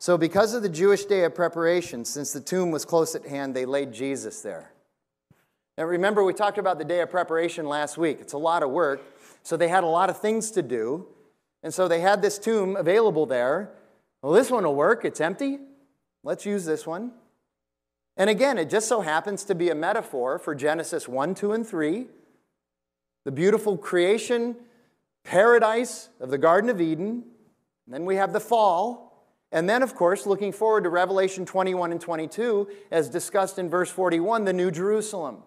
So, 0.00 0.16
because 0.16 0.54
of 0.54 0.62
the 0.62 0.68
Jewish 0.68 1.04
day 1.04 1.24
of 1.24 1.34
preparation, 1.34 2.04
since 2.04 2.32
the 2.32 2.40
tomb 2.40 2.70
was 2.70 2.84
close 2.84 3.14
at 3.14 3.26
hand, 3.26 3.54
they 3.54 3.64
laid 3.64 3.92
Jesus 3.92 4.42
there. 4.42 4.72
Now, 5.76 5.84
remember, 5.84 6.24
we 6.24 6.32
talked 6.32 6.58
about 6.58 6.78
the 6.78 6.84
day 6.84 7.00
of 7.00 7.10
preparation 7.10 7.66
last 7.66 7.98
week. 7.98 8.18
It's 8.20 8.32
a 8.32 8.38
lot 8.38 8.62
of 8.62 8.70
work. 8.70 9.00
So, 9.42 9.56
they 9.56 9.68
had 9.68 9.84
a 9.84 9.88
lot 9.88 10.10
of 10.10 10.20
things 10.20 10.50
to 10.52 10.62
do. 10.62 11.06
And 11.62 11.74
so, 11.74 11.88
they 11.88 12.00
had 12.00 12.22
this 12.22 12.38
tomb 12.38 12.76
available 12.76 13.26
there. 13.26 13.70
Well, 14.22 14.32
this 14.32 14.50
one 14.50 14.64
will 14.64 14.74
work. 14.74 15.04
It's 15.04 15.20
empty. 15.20 15.58
Let's 16.24 16.46
use 16.46 16.64
this 16.64 16.86
one. 16.86 17.12
And 18.16 18.28
again, 18.28 18.58
it 18.58 18.68
just 18.68 18.88
so 18.88 19.00
happens 19.00 19.44
to 19.44 19.54
be 19.54 19.70
a 19.70 19.74
metaphor 19.76 20.40
for 20.40 20.54
Genesis 20.54 21.08
1, 21.08 21.36
2, 21.36 21.52
and 21.52 21.66
3, 21.66 22.06
the 23.28 23.32
beautiful 23.32 23.76
creation 23.76 24.56
paradise 25.22 26.08
of 26.18 26.30
the 26.30 26.38
Garden 26.38 26.70
of 26.70 26.80
Eden. 26.80 27.24
Then 27.86 28.06
we 28.06 28.16
have 28.16 28.32
the 28.32 28.40
fall. 28.40 29.28
And 29.52 29.68
then, 29.68 29.82
of 29.82 29.94
course, 29.94 30.24
looking 30.24 30.50
forward 30.50 30.84
to 30.84 30.88
Revelation 30.88 31.44
21 31.44 31.92
and 31.92 32.00
22, 32.00 32.66
as 32.90 33.10
discussed 33.10 33.58
in 33.58 33.68
verse 33.68 33.90
41, 33.90 34.46
the 34.46 34.54
New 34.54 34.70
Jerusalem. 34.70 35.42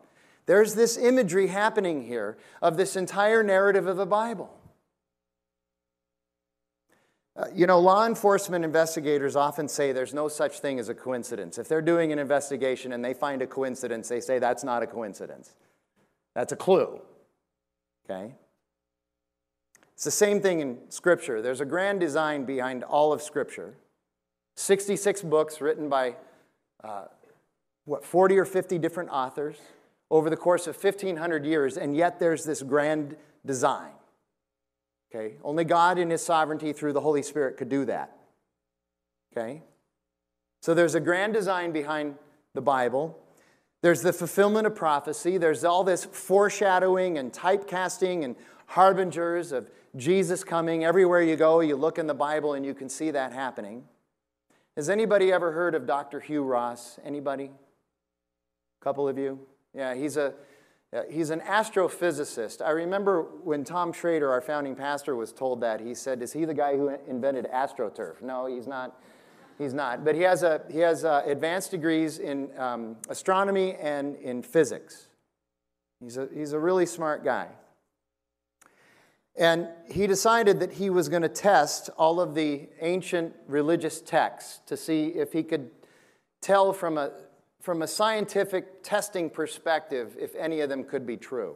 There's 0.45 0.75
this 0.75 0.95
imagery 0.95 1.47
happening 1.47 2.05
here 2.05 2.37
of 2.61 2.77
this 2.77 2.95
entire 2.95 3.41
narrative 3.41 3.87
of 3.87 3.97
the 3.97 4.05
Bible. 4.05 4.55
Uh, 7.35 7.45
you 7.51 7.65
know, 7.65 7.79
law 7.79 8.05
enforcement 8.05 8.63
investigators 8.63 9.35
often 9.35 9.67
say 9.67 9.91
there's 9.91 10.13
no 10.13 10.27
such 10.27 10.59
thing 10.59 10.77
as 10.77 10.87
a 10.87 10.93
coincidence. 10.93 11.57
If 11.57 11.67
they're 11.67 11.81
doing 11.81 12.11
an 12.11 12.19
investigation 12.19 12.93
and 12.93 13.03
they 13.03 13.15
find 13.15 13.41
a 13.41 13.47
coincidence, 13.47 14.07
they 14.07 14.21
say 14.21 14.37
that's 14.37 14.63
not 14.63 14.83
a 14.83 14.87
coincidence. 14.87 15.55
That's 16.35 16.51
a 16.51 16.55
clue. 16.55 17.01
Okay? 18.05 18.33
It's 19.93 20.03
the 20.03 20.11
same 20.11 20.41
thing 20.41 20.61
in 20.61 20.77
Scripture. 20.89 21.41
There's 21.41 21.61
a 21.61 21.65
grand 21.65 21.99
design 21.99 22.45
behind 22.45 22.83
all 22.83 23.13
of 23.13 23.21
Scripture. 23.21 23.75
66 24.55 25.21
books 25.23 25.61
written 25.61 25.89
by, 25.89 26.15
uh, 26.83 27.05
what, 27.85 28.03
40 28.03 28.37
or 28.37 28.45
50 28.45 28.77
different 28.79 29.09
authors 29.11 29.57
over 30.09 30.29
the 30.29 30.37
course 30.37 30.67
of 30.67 30.81
1,500 30.81 31.45
years, 31.45 31.77
and 31.77 31.95
yet 31.95 32.19
there's 32.19 32.43
this 32.43 32.61
grand 32.61 33.15
design. 33.45 33.91
Okay? 35.13 35.35
Only 35.43 35.63
God 35.63 35.97
in 35.97 36.09
His 36.09 36.23
sovereignty 36.23 36.73
through 36.73 36.93
the 36.93 37.01
Holy 37.01 37.21
Spirit 37.21 37.57
could 37.57 37.69
do 37.69 37.85
that. 37.85 38.17
Okay? 39.31 39.61
So 40.61 40.73
there's 40.73 40.95
a 40.95 40.99
grand 40.99 41.33
design 41.33 41.71
behind 41.71 42.15
the 42.53 42.61
Bible. 42.61 43.17
There's 43.81 44.01
the 44.01 44.13
fulfillment 44.13 44.67
of 44.67 44.75
prophecy. 44.75 45.37
There's 45.37 45.63
all 45.63 45.83
this 45.83 46.05
foreshadowing 46.05 47.17
and 47.17 47.31
typecasting 47.31 48.23
and 48.23 48.35
harbingers 48.67 49.51
of 49.51 49.69
Jesus 49.95 50.43
coming. 50.43 50.83
Everywhere 50.83 51.21
you 51.21 51.35
go, 51.35 51.61
you 51.61 51.75
look 51.75 51.97
in 51.97 52.07
the 52.07 52.13
Bible 52.13 52.53
and 52.53 52.65
you 52.65 52.73
can 52.73 52.89
see 52.89 53.11
that 53.11 53.33
happening. 53.33 53.83
Has 54.75 54.89
anybody 54.89 55.31
ever 55.31 55.51
heard 55.51 55.75
of 55.75 55.85
Dr. 55.85 56.19
Hugh 56.19 56.43
Ross? 56.43 56.99
Anybody? 57.03 57.45
A 57.45 58.83
couple 58.83 59.07
of 59.07 59.17
you? 59.17 59.39
Yeah, 59.73 59.95
he's 59.95 60.15
a 60.15 60.33
he's 61.09 61.29
an 61.29 61.39
astrophysicist. 61.41 62.65
I 62.65 62.71
remember 62.71 63.23
when 63.43 63.63
Tom 63.63 63.93
Schrader, 63.93 64.29
our 64.31 64.41
founding 64.41 64.75
pastor, 64.75 65.15
was 65.15 65.31
told 65.31 65.61
that, 65.61 65.79
he 65.79 65.93
said, 65.93 66.21
Is 66.21 66.33
he 66.33 66.45
the 66.45 66.53
guy 66.53 66.75
who 66.75 66.89
invented 67.07 67.47
AstroTurf? 67.53 68.21
No, 68.21 68.45
he's 68.45 68.67
not. 68.67 69.01
He's 69.61 69.75
not. 69.75 70.03
But 70.03 70.15
he 70.15 70.21
has, 70.21 70.41
a, 70.41 70.61
he 70.71 70.79
has 70.79 71.05
uh, 71.05 71.21
advanced 71.23 71.69
degrees 71.69 72.17
in 72.17 72.49
um, 72.57 72.97
astronomy 73.09 73.75
and 73.75 74.15
in 74.15 74.41
physics. 74.41 75.07
He's 75.99 76.17
a, 76.17 76.27
he's 76.33 76.53
a 76.53 76.59
really 76.59 76.87
smart 76.87 77.23
guy. 77.23 77.47
And 79.35 79.67
he 79.87 80.07
decided 80.07 80.59
that 80.61 80.73
he 80.73 80.89
was 80.89 81.09
going 81.09 81.21
to 81.21 81.29
test 81.29 81.91
all 81.95 82.19
of 82.19 82.33
the 82.33 82.69
ancient 82.81 83.35
religious 83.47 84.01
texts 84.01 84.61
to 84.65 84.75
see 84.75 85.09
if 85.09 85.31
he 85.31 85.43
could 85.43 85.69
tell 86.41 86.73
from 86.73 86.97
a, 86.97 87.11
from 87.59 87.83
a 87.83 87.87
scientific 87.87 88.81
testing 88.81 89.29
perspective 89.29 90.17
if 90.19 90.33
any 90.33 90.61
of 90.61 90.69
them 90.69 90.83
could 90.83 91.05
be 91.05 91.17
true. 91.17 91.55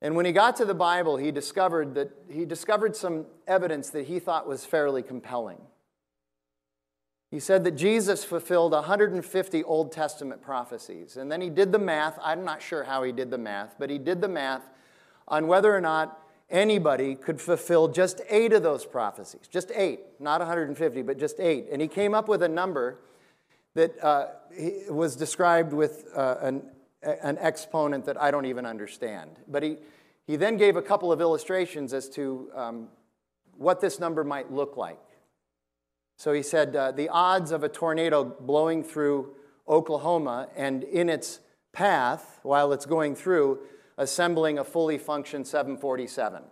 And 0.00 0.16
when 0.16 0.24
he 0.24 0.32
got 0.32 0.56
to 0.56 0.64
the 0.64 0.74
Bible, 0.74 1.18
he 1.18 1.30
discovered 1.30 1.94
that 1.96 2.10
he 2.30 2.46
discovered 2.46 2.96
some 2.96 3.26
evidence 3.46 3.90
that 3.90 4.06
he 4.06 4.18
thought 4.18 4.48
was 4.48 4.64
fairly 4.64 5.02
compelling. 5.02 5.58
He 7.34 7.40
said 7.40 7.64
that 7.64 7.72
Jesus 7.72 8.22
fulfilled 8.22 8.70
150 8.70 9.64
Old 9.64 9.90
Testament 9.90 10.40
prophecies. 10.40 11.16
And 11.16 11.32
then 11.32 11.40
he 11.40 11.50
did 11.50 11.72
the 11.72 11.80
math. 11.80 12.16
I'm 12.22 12.44
not 12.44 12.62
sure 12.62 12.84
how 12.84 13.02
he 13.02 13.10
did 13.10 13.32
the 13.32 13.38
math, 13.38 13.74
but 13.76 13.90
he 13.90 13.98
did 13.98 14.20
the 14.20 14.28
math 14.28 14.62
on 15.26 15.48
whether 15.48 15.74
or 15.74 15.80
not 15.80 16.22
anybody 16.48 17.16
could 17.16 17.40
fulfill 17.40 17.88
just 17.88 18.20
eight 18.30 18.52
of 18.52 18.62
those 18.62 18.86
prophecies. 18.86 19.48
Just 19.48 19.72
eight, 19.74 19.98
not 20.20 20.38
150, 20.42 21.02
but 21.02 21.18
just 21.18 21.40
eight. 21.40 21.66
And 21.72 21.82
he 21.82 21.88
came 21.88 22.14
up 22.14 22.28
with 22.28 22.40
a 22.44 22.48
number 22.48 23.00
that 23.74 24.00
uh, 24.00 24.26
was 24.88 25.16
described 25.16 25.72
with 25.72 26.06
uh, 26.14 26.36
an, 26.40 26.62
an 27.02 27.36
exponent 27.40 28.04
that 28.04 28.16
I 28.22 28.30
don't 28.30 28.46
even 28.46 28.64
understand. 28.64 29.40
But 29.48 29.64
he, 29.64 29.78
he 30.24 30.36
then 30.36 30.56
gave 30.56 30.76
a 30.76 30.82
couple 30.82 31.10
of 31.10 31.20
illustrations 31.20 31.94
as 31.94 32.08
to 32.10 32.52
um, 32.54 32.88
what 33.58 33.80
this 33.80 33.98
number 33.98 34.22
might 34.22 34.52
look 34.52 34.76
like. 34.76 35.00
So 36.16 36.32
he 36.32 36.42
said 36.42 36.74
uh, 36.76 36.92
the 36.92 37.08
odds 37.08 37.50
of 37.50 37.64
a 37.64 37.68
tornado 37.68 38.24
blowing 38.24 38.84
through 38.84 39.34
Oklahoma 39.68 40.48
and 40.56 40.84
in 40.84 41.08
its 41.08 41.40
path 41.72 42.40
while 42.42 42.72
it's 42.72 42.86
going 42.86 43.16
through 43.16 43.58
assembling 43.98 44.58
a 44.58 44.64
fully 44.64 44.98
functioned 44.98 45.46
747. 45.46 46.42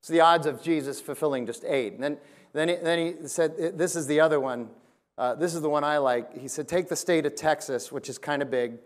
It's 0.00 0.08
the 0.08 0.20
odds 0.20 0.46
of 0.46 0.62
Jesus 0.62 1.00
fulfilling 1.00 1.46
just 1.46 1.64
eight. 1.64 1.92
And 1.92 2.02
then, 2.02 2.18
then, 2.52 2.68
he, 2.68 2.74
then 2.76 2.98
he 2.98 3.28
said, 3.28 3.78
This 3.78 3.94
is 3.94 4.06
the 4.06 4.20
other 4.20 4.40
one. 4.40 4.68
Uh, 5.16 5.34
this 5.34 5.54
is 5.54 5.60
the 5.60 5.68
one 5.68 5.84
I 5.84 5.98
like. 5.98 6.36
He 6.36 6.48
said, 6.48 6.66
Take 6.66 6.88
the 6.88 6.96
state 6.96 7.24
of 7.24 7.36
Texas, 7.36 7.92
which 7.92 8.08
is 8.08 8.18
kind 8.18 8.42
of 8.42 8.50
big, 8.50 8.78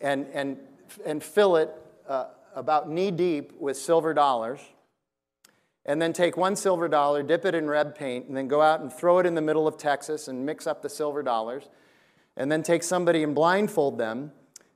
and, 0.00 0.26
and, 0.32 0.58
and 1.04 1.22
fill 1.22 1.56
it 1.56 1.70
uh, 2.08 2.26
about 2.54 2.88
knee 2.88 3.10
deep 3.10 3.52
with 3.58 3.76
silver 3.76 4.14
dollars. 4.14 4.60
And 5.90 6.00
then 6.00 6.12
take 6.12 6.36
one 6.36 6.54
silver 6.54 6.86
dollar, 6.86 7.20
dip 7.24 7.44
it 7.44 7.52
in 7.52 7.66
red 7.66 7.96
paint, 7.96 8.28
and 8.28 8.36
then 8.36 8.46
go 8.46 8.62
out 8.62 8.78
and 8.78 8.92
throw 8.92 9.18
it 9.18 9.26
in 9.26 9.34
the 9.34 9.40
middle 9.40 9.66
of 9.66 9.76
Texas 9.76 10.28
and 10.28 10.46
mix 10.46 10.64
up 10.68 10.82
the 10.82 10.88
silver 10.88 11.20
dollars. 11.20 11.68
And 12.36 12.50
then 12.50 12.62
take 12.62 12.84
somebody 12.84 13.24
and 13.24 13.34
blindfold 13.34 13.98
them 13.98 14.30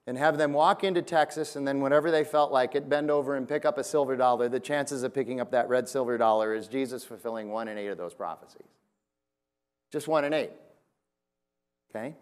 and 0.08 0.18
have 0.18 0.38
them 0.38 0.52
walk 0.52 0.82
into 0.82 1.02
Texas 1.02 1.54
and 1.54 1.68
then, 1.68 1.80
whenever 1.80 2.10
they 2.10 2.24
felt 2.24 2.50
like 2.50 2.74
it, 2.74 2.88
bend 2.88 3.12
over 3.12 3.36
and 3.36 3.48
pick 3.48 3.64
up 3.64 3.78
a 3.78 3.84
silver 3.84 4.16
dollar, 4.16 4.48
the 4.48 4.58
chances 4.58 5.04
of 5.04 5.14
picking 5.14 5.40
up 5.40 5.52
that 5.52 5.68
red 5.68 5.88
silver 5.88 6.18
dollar 6.18 6.52
is 6.52 6.66
Jesus 6.66 7.04
fulfilling 7.04 7.48
one 7.48 7.68
in 7.68 7.78
eight 7.78 7.86
of 7.86 7.96
those 7.96 8.12
prophecies. 8.12 8.66
Just 9.92 10.08
one 10.08 10.24
in 10.24 10.32
eight. 10.32 10.50
Okay? 11.94 12.16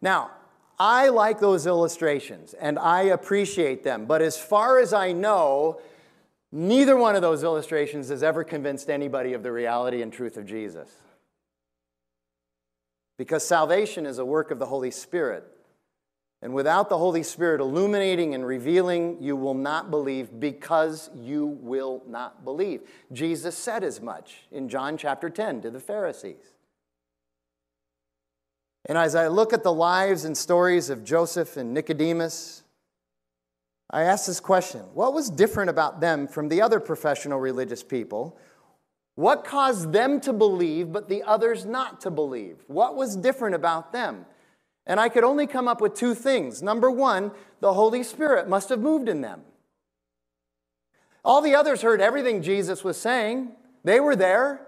Now, 0.00 0.30
I 0.78 1.08
like 1.08 1.40
those 1.40 1.66
illustrations 1.66 2.54
and 2.54 2.78
I 2.78 3.02
appreciate 3.02 3.82
them, 3.82 4.06
but 4.06 4.22
as 4.22 4.38
far 4.38 4.78
as 4.78 4.92
I 4.92 5.10
know, 5.10 5.80
neither 6.52 6.96
one 6.96 7.16
of 7.16 7.22
those 7.22 7.42
illustrations 7.42 8.08
has 8.08 8.22
ever 8.22 8.44
convinced 8.44 8.90
anybody 8.90 9.32
of 9.32 9.42
the 9.42 9.52
reality 9.52 10.02
and 10.02 10.12
truth 10.12 10.36
of 10.36 10.46
Jesus. 10.46 10.90
Because 13.18 13.46
salvation 13.46 14.06
is 14.06 14.18
a 14.18 14.24
work 14.24 14.50
of 14.50 14.58
the 14.58 14.66
Holy 14.66 14.90
Spirit. 14.90 15.44
And 16.42 16.52
without 16.52 16.88
the 16.88 16.98
Holy 16.98 17.22
Spirit 17.22 17.60
illuminating 17.60 18.34
and 18.34 18.46
revealing, 18.46 19.16
you 19.20 19.36
will 19.36 19.54
not 19.54 19.90
believe 19.90 20.38
because 20.38 21.08
you 21.16 21.46
will 21.46 22.02
not 22.06 22.44
believe. 22.44 22.82
Jesus 23.10 23.56
said 23.56 23.82
as 23.82 24.00
much 24.00 24.46
in 24.52 24.68
John 24.68 24.98
chapter 24.98 25.30
10 25.30 25.62
to 25.62 25.70
the 25.70 25.80
Pharisees. 25.80 26.52
And 28.84 28.96
as 28.96 29.14
I 29.14 29.28
look 29.28 29.52
at 29.52 29.64
the 29.64 29.72
lives 29.72 30.24
and 30.24 30.36
stories 30.36 30.90
of 30.90 31.02
Joseph 31.02 31.56
and 31.56 31.74
Nicodemus, 31.74 32.62
I 33.90 34.02
asked 34.02 34.26
this 34.26 34.40
question 34.40 34.80
What 34.94 35.14
was 35.14 35.30
different 35.30 35.70
about 35.70 36.00
them 36.00 36.26
from 36.26 36.48
the 36.48 36.62
other 36.62 36.80
professional 36.80 37.38
religious 37.38 37.82
people? 37.82 38.38
What 39.14 39.44
caused 39.44 39.92
them 39.92 40.20
to 40.22 40.32
believe 40.32 40.92
but 40.92 41.08
the 41.08 41.22
others 41.22 41.64
not 41.64 42.02
to 42.02 42.10
believe? 42.10 42.62
What 42.66 42.96
was 42.96 43.16
different 43.16 43.54
about 43.54 43.92
them? 43.92 44.26
And 44.86 45.00
I 45.00 45.08
could 45.08 45.24
only 45.24 45.46
come 45.46 45.66
up 45.66 45.80
with 45.80 45.94
two 45.94 46.14
things. 46.14 46.62
Number 46.62 46.90
one, 46.90 47.32
the 47.60 47.72
Holy 47.72 48.02
Spirit 48.02 48.48
must 48.48 48.68
have 48.68 48.80
moved 48.80 49.08
in 49.08 49.22
them. 49.22 49.40
All 51.24 51.40
the 51.40 51.56
others 51.56 51.82
heard 51.82 52.00
everything 52.00 52.42
Jesus 52.42 52.84
was 52.84 52.96
saying, 52.96 53.50
they 53.82 53.98
were 53.98 54.14
there. 54.14 54.66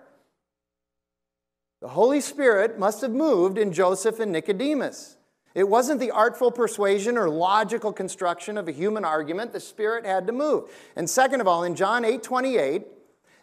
The 1.80 1.88
Holy 1.88 2.20
Spirit 2.20 2.78
must 2.78 3.00
have 3.02 3.12
moved 3.12 3.58
in 3.58 3.72
Joseph 3.72 4.18
and 4.18 4.32
Nicodemus. 4.32 5.17
It 5.58 5.68
wasn't 5.68 5.98
the 5.98 6.12
artful 6.12 6.52
persuasion 6.52 7.18
or 7.18 7.28
logical 7.28 7.92
construction 7.92 8.56
of 8.56 8.68
a 8.68 8.70
human 8.70 9.04
argument. 9.04 9.52
The 9.52 9.58
Spirit 9.58 10.06
had 10.06 10.28
to 10.28 10.32
move. 10.32 10.70
And 10.94 11.10
second 11.10 11.40
of 11.40 11.48
all, 11.48 11.64
in 11.64 11.74
John 11.74 12.04
8 12.04 12.22
28, 12.22 12.86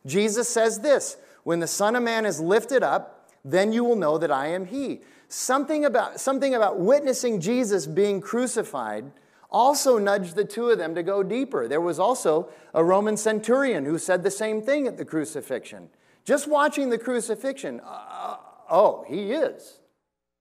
Jesus 0.05 0.47
says 0.47 0.79
this 0.79 1.17
When 1.43 1.59
the 1.59 1.67
Son 1.67 1.93
of 1.93 2.03
Man 2.03 2.25
is 2.25 2.39
lifted 2.39 2.83
up, 2.83 3.29
then 3.43 3.73
you 3.73 3.83
will 3.83 3.97
know 3.97 4.17
that 4.17 4.31
I 4.31 4.47
am 4.47 4.65
He. 4.65 5.01
Something 5.27 5.83
about, 5.83 6.21
something 6.21 6.55
about 6.55 6.79
witnessing 6.79 7.41
Jesus 7.41 7.85
being 7.85 8.21
crucified 8.21 9.11
also 9.51 9.97
nudged 9.97 10.37
the 10.37 10.45
two 10.45 10.69
of 10.69 10.77
them 10.77 10.95
to 10.95 11.03
go 11.03 11.21
deeper. 11.21 11.67
There 11.67 11.81
was 11.81 11.99
also 11.99 12.47
a 12.73 12.81
Roman 12.81 13.17
centurion 13.17 13.83
who 13.83 13.97
said 13.97 14.23
the 14.23 14.31
same 14.31 14.61
thing 14.61 14.87
at 14.87 14.95
the 14.97 15.03
crucifixion. 15.03 15.89
Just 16.23 16.47
watching 16.47 16.91
the 16.91 16.97
crucifixion, 16.97 17.81
uh, 17.83 18.37
oh, 18.69 19.03
he 19.05 19.33
is. 19.33 19.79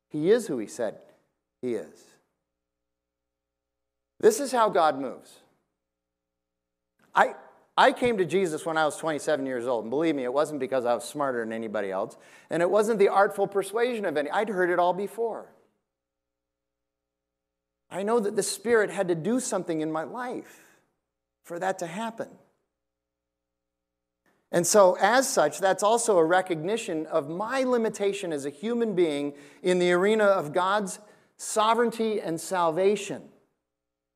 He 0.08 0.30
is 0.30 0.46
who 0.46 0.58
he 0.58 0.68
said 0.68 0.98
he 1.64 1.74
is. 1.74 2.04
This 4.20 4.38
is 4.38 4.52
how 4.52 4.68
God 4.68 5.00
moves. 5.00 5.38
I, 7.14 7.34
I 7.76 7.92
came 7.92 8.18
to 8.18 8.24
Jesus 8.24 8.66
when 8.66 8.76
I 8.76 8.84
was 8.84 8.96
27 8.98 9.46
years 9.46 9.66
old, 9.66 9.84
and 9.84 9.90
believe 9.90 10.14
me, 10.14 10.24
it 10.24 10.32
wasn't 10.32 10.60
because 10.60 10.84
I 10.84 10.94
was 10.94 11.04
smarter 11.04 11.40
than 11.40 11.52
anybody 11.52 11.90
else, 11.90 12.16
and 12.50 12.62
it 12.62 12.70
wasn't 12.70 12.98
the 12.98 13.08
artful 13.08 13.46
persuasion 13.46 14.04
of 14.04 14.16
any. 14.16 14.30
I'd 14.30 14.48
heard 14.48 14.70
it 14.70 14.78
all 14.78 14.92
before. 14.92 15.52
I 17.90 18.02
know 18.02 18.20
that 18.20 18.36
the 18.36 18.42
Spirit 18.42 18.90
had 18.90 19.08
to 19.08 19.14
do 19.14 19.40
something 19.40 19.80
in 19.80 19.90
my 19.90 20.04
life 20.04 20.78
for 21.44 21.58
that 21.58 21.78
to 21.78 21.86
happen. 21.86 22.28
And 24.52 24.66
so, 24.66 24.96
as 25.00 25.28
such, 25.28 25.60
that's 25.60 25.82
also 25.82 26.18
a 26.18 26.24
recognition 26.24 27.06
of 27.06 27.28
my 27.28 27.62
limitation 27.62 28.32
as 28.32 28.44
a 28.44 28.50
human 28.50 28.94
being 28.94 29.32
in 29.62 29.78
the 29.78 29.92
arena 29.92 30.24
of 30.24 30.52
God's 30.52 31.00
sovereignty 31.36 32.20
and 32.20 32.40
salvation. 32.40 33.22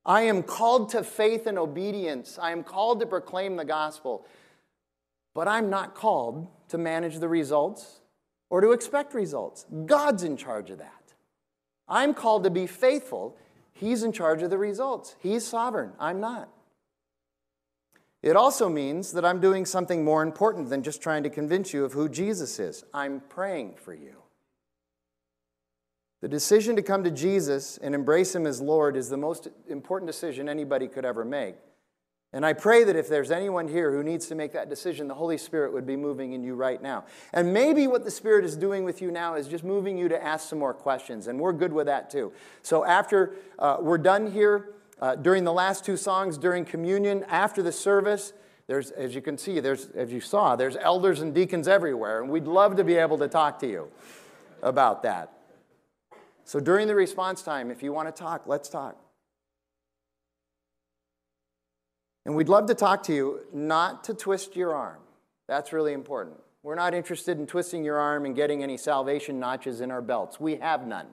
I 0.04 0.22
am 0.22 0.42
called 0.42 0.90
to 0.90 1.04
faith 1.04 1.46
and 1.46 1.58
obedience. 1.58 2.38
I 2.40 2.52
am 2.52 2.62
called 2.62 3.00
to 3.00 3.06
proclaim 3.06 3.56
the 3.56 3.64
gospel. 3.64 4.26
But 5.34 5.48
I'm 5.48 5.68
not 5.70 5.94
called 5.94 6.48
to 6.68 6.78
manage 6.78 7.18
the 7.18 7.28
results 7.28 8.00
or 8.50 8.60
to 8.60 8.72
expect 8.72 9.14
results. 9.14 9.66
God's 9.86 10.22
in 10.22 10.36
charge 10.36 10.70
of 10.70 10.78
that. 10.78 11.14
I'm 11.86 12.14
called 12.14 12.44
to 12.44 12.50
be 12.50 12.66
faithful. 12.66 13.36
He's 13.72 14.02
in 14.02 14.12
charge 14.12 14.42
of 14.42 14.50
the 14.50 14.58
results. 14.58 15.16
He's 15.20 15.46
sovereign. 15.46 15.92
I'm 15.98 16.20
not. 16.20 16.48
It 18.22 18.34
also 18.34 18.68
means 18.68 19.12
that 19.12 19.24
I'm 19.24 19.40
doing 19.40 19.64
something 19.64 20.04
more 20.04 20.22
important 20.22 20.70
than 20.70 20.82
just 20.82 21.02
trying 21.02 21.22
to 21.22 21.30
convince 21.30 21.72
you 21.72 21.84
of 21.84 21.92
who 21.92 22.08
Jesus 22.08 22.58
is. 22.58 22.84
I'm 22.92 23.20
praying 23.28 23.74
for 23.76 23.94
you. 23.94 24.16
The 26.20 26.28
decision 26.28 26.74
to 26.76 26.82
come 26.82 27.04
to 27.04 27.10
Jesus 27.10 27.78
and 27.78 27.94
embrace 27.94 28.34
Him 28.34 28.46
as 28.46 28.60
Lord 28.60 28.96
is 28.96 29.08
the 29.08 29.16
most 29.16 29.48
important 29.68 30.10
decision 30.10 30.48
anybody 30.48 30.88
could 30.88 31.04
ever 31.04 31.24
make. 31.24 31.54
And 32.32 32.44
I 32.44 32.52
pray 32.52 32.84
that 32.84 32.94
if 32.94 33.08
there's 33.08 33.30
anyone 33.30 33.68
here 33.68 33.90
who 33.90 34.02
needs 34.02 34.26
to 34.26 34.34
make 34.34 34.52
that 34.52 34.68
decision, 34.68 35.08
the 35.08 35.14
Holy 35.14 35.38
Spirit 35.38 35.72
would 35.72 35.86
be 35.86 35.96
moving 35.96 36.34
in 36.34 36.42
you 36.42 36.54
right 36.54 36.82
now. 36.82 37.06
And 37.32 37.54
maybe 37.54 37.86
what 37.86 38.04
the 38.04 38.10
Spirit 38.10 38.44
is 38.44 38.54
doing 38.54 38.84
with 38.84 39.00
you 39.00 39.10
now 39.10 39.36
is 39.36 39.48
just 39.48 39.64
moving 39.64 39.96
you 39.96 40.08
to 40.08 40.22
ask 40.22 40.48
some 40.48 40.58
more 40.58 40.74
questions, 40.74 41.26
and 41.26 41.40
we're 41.40 41.54
good 41.54 41.72
with 41.72 41.86
that 41.86 42.10
too. 42.10 42.32
So 42.62 42.84
after 42.84 43.34
uh, 43.58 43.78
we're 43.80 43.96
done 43.96 44.30
here, 44.30 44.74
uh, 45.00 45.14
during 45.14 45.44
the 45.44 45.52
last 45.52 45.84
two 45.84 45.96
songs, 45.96 46.36
during 46.36 46.64
communion, 46.66 47.24
after 47.28 47.62
the 47.62 47.72
service, 47.72 48.34
there's, 48.66 48.90
as 48.90 49.14
you 49.14 49.22
can 49.22 49.38
see, 49.38 49.60
there's, 49.60 49.88
as 49.90 50.12
you 50.12 50.20
saw, 50.20 50.54
there's 50.54 50.76
elders 50.76 51.20
and 51.22 51.32
deacons 51.32 51.66
everywhere, 51.66 52.20
and 52.20 52.28
we'd 52.28 52.46
love 52.46 52.76
to 52.76 52.84
be 52.84 52.96
able 52.96 53.16
to 53.18 53.28
talk 53.28 53.58
to 53.60 53.66
you 53.66 53.88
about 54.62 55.02
that. 55.04 55.37
So 56.48 56.60
during 56.60 56.86
the 56.86 56.94
response 56.94 57.42
time, 57.42 57.70
if 57.70 57.82
you 57.82 57.92
want 57.92 58.08
to 58.08 58.22
talk, 58.22 58.46
let's 58.46 58.70
talk. 58.70 58.96
And 62.24 62.34
we'd 62.34 62.48
love 62.48 62.68
to 62.68 62.74
talk 62.74 63.02
to 63.02 63.14
you, 63.14 63.40
not 63.52 64.04
to 64.04 64.14
twist 64.14 64.56
your 64.56 64.74
arm. 64.74 64.96
That's 65.46 65.74
really 65.74 65.92
important. 65.92 66.38
We're 66.62 66.74
not 66.74 66.94
interested 66.94 67.38
in 67.38 67.46
twisting 67.46 67.84
your 67.84 67.98
arm 67.98 68.24
and 68.24 68.34
getting 68.34 68.62
any 68.62 68.78
salvation 68.78 69.38
notches 69.38 69.82
in 69.82 69.90
our 69.90 70.00
belts. 70.00 70.40
We 70.40 70.56
have 70.56 70.86
none. 70.86 71.08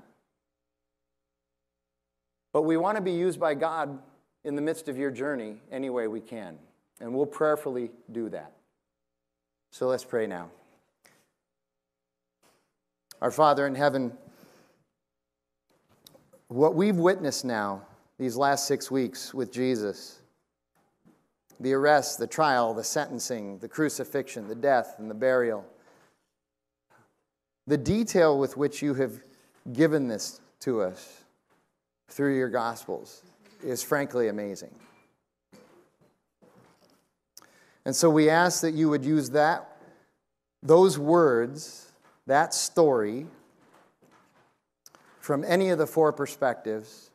But 2.54 2.62
we 2.62 2.78
want 2.78 2.95
to 2.95 3.02
be 3.02 3.12
used 3.12 3.38
by 3.38 3.56
God 3.56 4.00
in 4.45 4.56
the 4.56 4.62
midst 4.62 4.88
of 4.88 4.98
your 4.98 5.12
journey 5.12 5.58
any 5.69 5.89
way 5.89 6.08
we 6.08 6.21
can. 6.21 6.58
And 7.02 7.13
we'll 7.13 7.26
prayerfully 7.26 7.91
do 8.10 8.30
that. 8.30 8.54
So 9.71 9.88
let's 9.88 10.06
pray 10.06 10.28
now. 10.28 10.50
Our 13.21 13.32
Father 13.32 13.67
in 13.67 13.76
heaven, 13.76 14.13
what 16.47 16.75
we've 16.75 16.97
witnessed 16.97 17.45
now, 17.45 17.81
these 18.17 18.38
last 18.38 18.67
six 18.67 18.89
weeks 18.89 19.34
with 19.34 19.51
Jesus, 19.51 20.19
the 21.60 21.73
arrest, 21.73 22.19
the 22.19 22.27
trial, 22.27 22.73
the 22.73 22.84
sentencing, 22.84 23.60
the 23.60 23.67
crucifixion, 23.67 24.47
the 24.47 24.55
death, 24.55 24.95
and 24.99 25.10
the 25.10 25.15
burial, 25.15 25.65
the 27.67 27.77
detail 27.77 28.38
with 28.38 28.58
which 28.58 28.81
you 28.81 28.93
have 28.93 29.21
given 29.73 30.08
this 30.08 30.39
to 30.60 30.81
us 30.81 31.23
through 32.10 32.36
your 32.36 32.49
Gospels 32.49 33.23
is 33.63 33.81
frankly 33.81 34.27
amazing. 34.27 34.73
And 37.86 37.95
so 37.95 38.10
we 38.10 38.29
ask 38.29 38.62
that 38.62 38.73
you 38.73 38.89
would 38.89 39.05
use 39.05 39.31
that, 39.31 39.77
those 40.62 40.97
words, 40.97 41.91
that 42.27 42.53
story, 42.53 43.27
from 45.25 45.43
any 45.43 45.69
of 45.69 45.79
the 45.79 45.88
four 45.88 46.13
perspectives, 46.13 47.09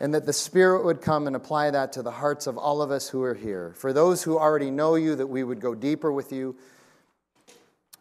and 0.00 0.12
that 0.12 0.26
the 0.26 0.32
Spirit 0.32 0.84
would 0.84 1.00
come 1.00 1.28
and 1.28 1.36
apply 1.36 1.70
that 1.70 1.92
to 1.92 2.02
the 2.02 2.10
hearts 2.10 2.48
of 2.48 2.58
all 2.58 2.82
of 2.82 2.90
us 2.90 3.08
who 3.08 3.22
are 3.22 3.34
here. 3.34 3.72
For 3.76 3.92
those 3.92 4.24
who 4.24 4.36
already 4.36 4.68
know 4.68 4.96
you, 4.96 5.14
that 5.14 5.28
we 5.28 5.44
would 5.44 5.60
go 5.60 5.72
deeper 5.76 6.10
with 6.10 6.32
you. 6.32 6.56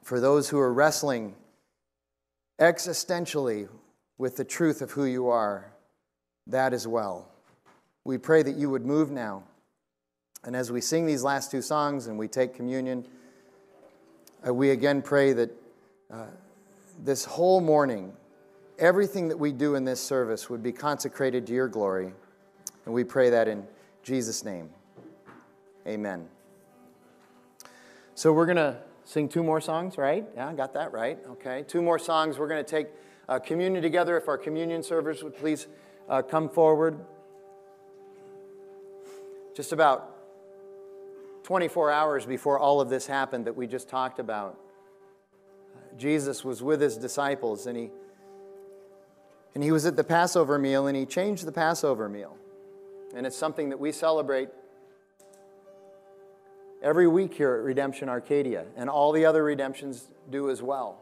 For 0.01 0.19
those 0.19 0.49
who 0.49 0.57
are 0.57 0.73
wrestling 0.73 1.35
existentially 2.59 3.69
with 4.17 4.37
the 4.37 4.43
truth 4.43 4.81
of 4.81 4.89
who 4.89 5.05
you 5.05 5.27
are, 5.27 5.71
that 6.47 6.73
as 6.73 6.87
well. 6.87 7.29
We 8.05 8.17
pray 8.17 8.41
that 8.41 8.55
you 8.55 8.71
would 8.71 8.87
move 8.87 9.11
now. 9.11 9.43
And 10.43 10.55
as 10.55 10.71
we 10.71 10.81
sing 10.81 11.05
these 11.05 11.21
last 11.23 11.51
two 11.51 11.61
songs 11.61 12.07
and 12.07 12.17
we 12.17 12.27
take 12.27 12.55
communion, 12.55 13.05
uh, 14.47 14.51
we 14.51 14.71
again 14.71 15.03
pray 15.03 15.31
that 15.33 15.51
uh, 16.11 16.25
this 17.03 17.23
whole 17.23 17.61
morning 17.61 18.13
everything 18.81 19.29
that 19.29 19.37
we 19.37 19.51
do 19.53 19.75
in 19.75 19.85
this 19.85 20.01
service 20.01 20.49
would 20.49 20.63
be 20.63 20.71
consecrated 20.73 21.47
to 21.47 21.53
your 21.53 21.67
glory. 21.67 22.11
And 22.85 22.93
we 22.93 23.03
pray 23.03 23.29
that 23.29 23.47
in 23.47 23.65
Jesus' 24.03 24.43
name. 24.43 24.71
Amen. 25.87 26.27
So 28.15 28.33
we're 28.33 28.47
going 28.47 28.57
to 28.57 28.77
sing 29.05 29.29
two 29.29 29.43
more 29.43 29.61
songs, 29.61 29.97
right? 29.97 30.25
Yeah, 30.35 30.49
I 30.49 30.53
got 30.53 30.73
that 30.73 30.91
right. 30.91 31.19
Okay. 31.31 31.63
Two 31.67 31.81
more 31.81 31.99
songs. 31.99 32.37
We're 32.37 32.47
going 32.47 32.63
to 32.63 32.69
take 32.69 32.87
uh, 33.29 33.39
communion 33.39 33.81
together. 33.81 34.17
If 34.17 34.27
our 34.27 34.37
communion 34.37 34.83
servers 34.83 35.23
would 35.23 35.37
please 35.37 35.67
uh, 36.09 36.23
come 36.23 36.49
forward. 36.49 36.99
Just 39.55 39.73
about 39.73 40.17
24 41.43 41.91
hours 41.91 42.25
before 42.25 42.57
all 42.57 42.81
of 42.81 42.89
this 42.89 43.05
happened 43.05 43.45
that 43.45 43.55
we 43.55 43.67
just 43.67 43.89
talked 43.89 44.19
about, 44.19 44.59
Jesus 45.97 46.43
was 46.43 46.63
with 46.63 46.81
his 46.81 46.97
disciples 46.97 47.67
and 47.67 47.77
he, 47.77 47.91
and 49.53 49.63
he 49.63 49.71
was 49.71 49.85
at 49.85 49.95
the 49.95 50.03
Passover 50.03 50.57
meal 50.57 50.87
and 50.87 50.95
he 50.95 51.05
changed 51.05 51.45
the 51.45 51.51
Passover 51.51 52.07
meal. 52.07 52.37
And 53.15 53.27
it's 53.27 53.35
something 53.35 53.69
that 53.69 53.79
we 53.79 53.91
celebrate 53.91 54.49
every 56.81 57.07
week 57.07 57.33
here 57.33 57.55
at 57.55 57.61
Redemption 57.61 58.09
Arcadia, 58.09 58.65
and 58.75 58.89
all 58.89 59.11
the 59.11 59.25
other 59.25 59.43
redemptions 59.43 60.07
do 60.29 60.49
as 60.49 60.61
well. 60.61 61.01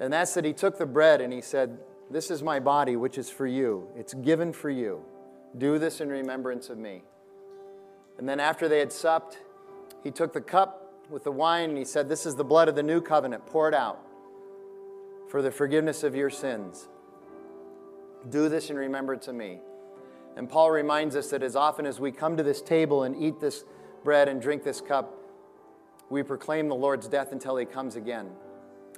And 0.00 0.12
that's 0.12 0.34
that 0.34 0.44
he 0.44 0.52
took 0.52 0.78
the 0.78 0.86
bread 0.86 1.20
and 1.20 1.32
he 1.32 1.42
said, 1.42 1.78
This 2.10 2.30
is 2.30 2.42
my 2.42 2.58
body, 2.58 2.96
which 2.96 3.18
is 3.18 3.28
for 3.28 3.46
you. 3.46 3.86
It's 3.96 4.14
given 4.14 4.52
for 4.52 4.70
you. 4.70 5.04
Do 5.58 5.78
this 5.78 6.00
in 6.00 6.08
remembrance 6.08 6.70
of 6.70 6.78
me. 6.78 7.02
And 8.18 8.28
then 8.28 8.40
after 8.40 8.66
they 8.68 8.78
had 8.78 8.92
supped, 8.92 9.38
he 10.02 10.10
took 10.10 10.32
the 10.32 10.40
cup 10.40 10.94
with 11.10 11.24
the 11.24 11.32
wine 11.32 11.70
and 11.70 11.78
he 11.78 11.84
said, 11.84 12.08
This 12.08 12.24
is 12.24 12.36
the 12.36 12.44
blood 12.44 12.68
of 12.68 12.74
the 12.74 12.82
new 12.82 13.02
covenant 13.02 13.46
poured 13.46 13.74
out 13.74 14.00
for 15.30 15.42
the 15.42 15.50
forgiveness 15.50 16.02
of 16.02 16.16
your 16.16 16.28
sins. 16.28 16.88
Do 18.28 18.48
this 18.48 18.68
in 18.68 18.76
remembrance 18.76 19.28
of 19.28 19.36
me. 19.36 19.60
And 20.36 20.48
Paul 20.48 20.72
reminds 20.72 21.14
us 21.14 21.30
that 21.30 21.42
as 21.42 21.54
often 21.54 21.86
as 21.86 22.00
we 22.00 22.10
come 22.10 22.36
to 22.36 22.42
this 22.42 22.60
table 22.60 23.04
and 23.04 23.16
eat 23.16 23.40
this 23.40 23.64
bread 24.02 24.28
and 24.28 24.42
drink 24.42 24.64
this 24.64 24.80
cup, 24.80 25.16
we 26.10 26.24
proclaim 26.24 26.68
the 26.68 26.74
Lord's 26.74 27.06
death 27.06 27.30
until 27.30 27.56
he 27.56 27.64
comes 27.64 27.94
again. 27.94 28.28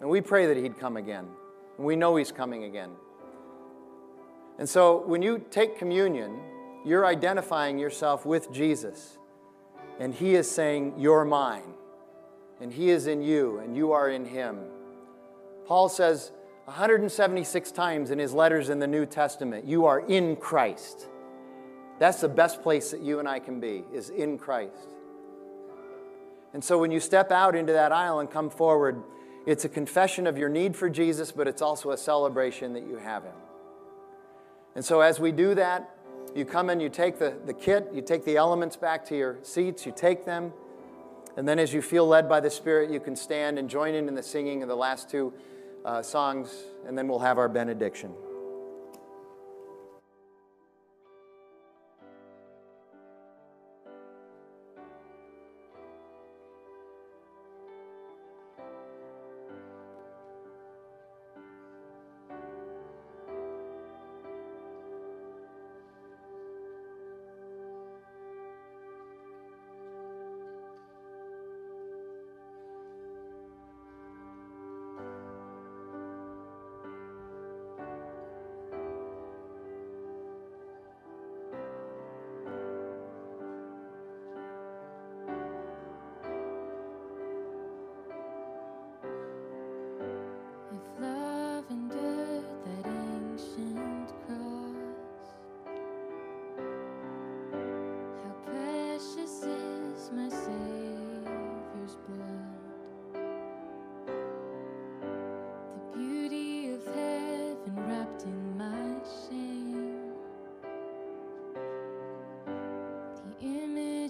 And 0.01 0.09
we 0.09 0.23
pray 0.23 0.47
that 0.47 0.57
he'd 0.57 0.79
come 0.79 0.97
again. 0.97 1.27
And 1.77 1.87
we 1.87 1.97
know 1.97 2.17
he's 2.17 2.33
coming 2.33 2.65
again. 2.65 2.91
And 4.59 4.69
so 4.69 5.03
when 5.07 5.21
you 5.21 5.45
take 5.51 5.79
communion, 5.79 6.41
you're 6.85 7.05
identifying 7.05 7.79
yourself 7.79 8.25
with 8.25 8.51
Jesus. 8.51 9.19
And 10.01 10.15
he 10.15 10.35
is 10.35 10.51
saying, 10.51 10.95
You're 10.97 11.25
mine. 11.25 11.75
And 12.61 12.73
he 12.73 12.91
is 12.91 13.07
in 13.07 13.23
you, 13.23 13.59
and 13.59 13.77
you 13.77 13.93
are 13.93 14.09
in 14.09 14.25
him. 14.25 14.61
Paul 15.67 15.89
says 15.89 16.33
176 16.65 17.73
times 17.73 18.11
in 18.11 18.19
his 18.19 18.33
letters 18.33 18.69
in 18.69 18.79
the 18.79 18.87
New 18.87 19.07
Testament, 19.07 19.65
You 19.65 19.87
are 19.87 20.01
in 20.01 20.37
Christ. 20.37 21.09
That's 21.99 22.21
the 22.21 22.29
best 22.29 22.63
place 22.63 22.91
that 22.91 23.01
you 23.01 23.19
and 23.19 23.29
I 23.29 23.39
can 23.39 23.61
be, 23.61 23.85
is 23.93 24.11
in 24.11 24.39
Christ. 24.39 24.89
And 26.55 26.63
so 26.63 26.79
when 26.79 26.91
you 26.91 27.01
step 27.01 27.31
out 27.31 27.55
into 27.55 27.73
that 27.73 27.93
aisle 27.93 28.19
and 28.19 28.31
come 28.31 28.51
forward, 28.51 29.03
it's 29.47 29.65
a 29.65 29.69
confession 29.69 30.27
of 30.27 30.37
your 30.37 30.49
need 30.49 30.77
for 30.77 30.89
Jesus, 30.89 31.33
but 31.33 31.49
it's 31.49 31.63
also 31.63 31.91
a 31.91 31.97
celebration 31.97 32.75
that 32.75 32.87
you 32.87 32.97
have 32.97 33.25
Him. 33.25 33.35
And 34.75 34.85
so 34.85 35.01
as 35.01 35.19
we 35.19 35.33
do 35.33 35.55
that, 35.55 35.91
you 36.35 36.45
come 36.45 36.71
and 36.71 36.81
you 36.81 36.89
take 36.89 37.19
the, 37.19 37.35
the 37.45 37.53
kit, 37.53 37.89
you 37.93 38.03
take 38.03 38.25
the 38.25 38.37
elements 38.37 38.77
back 38.77 39.05
to 39.07 39.17
your 39.17 39.39
seats, 39.43 39.85
you 39.85 39.93
take 39.95 40.25
them, 40.25 40.53
and 41.37 41.49
then 41.49 41.59
as 41.59 41.73
you 41.73 41.83
feel 41.83 42.07
led 42.07 42.29
by 42.29 42.41
the 42.41 42.51
Spirit, 42.51 42.91
you 42.91 43.01
can 43.01 43.17
stand 43.17 43.59
and 43.59 43.69
join 43.69 43.95
in 43.95 44.09
in 44.09 44.15
the 44.15 44.23
singing 44.23 44.63
of 44.63 44.69
the 44.69 44.77
last 44.77 45.11
two 45.11 45.33
uh, 45.85 46.03
songs, 46.03 46.65
and 46.87 46.97
then 46.97 47.09
we'll 47.09 47.19
have 47.19 47.39
our 47.39 47.49
benediction. 47.49 48.15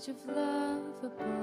Of 0.09 0.17
love 0.27 1.05
upon 1.05 1.42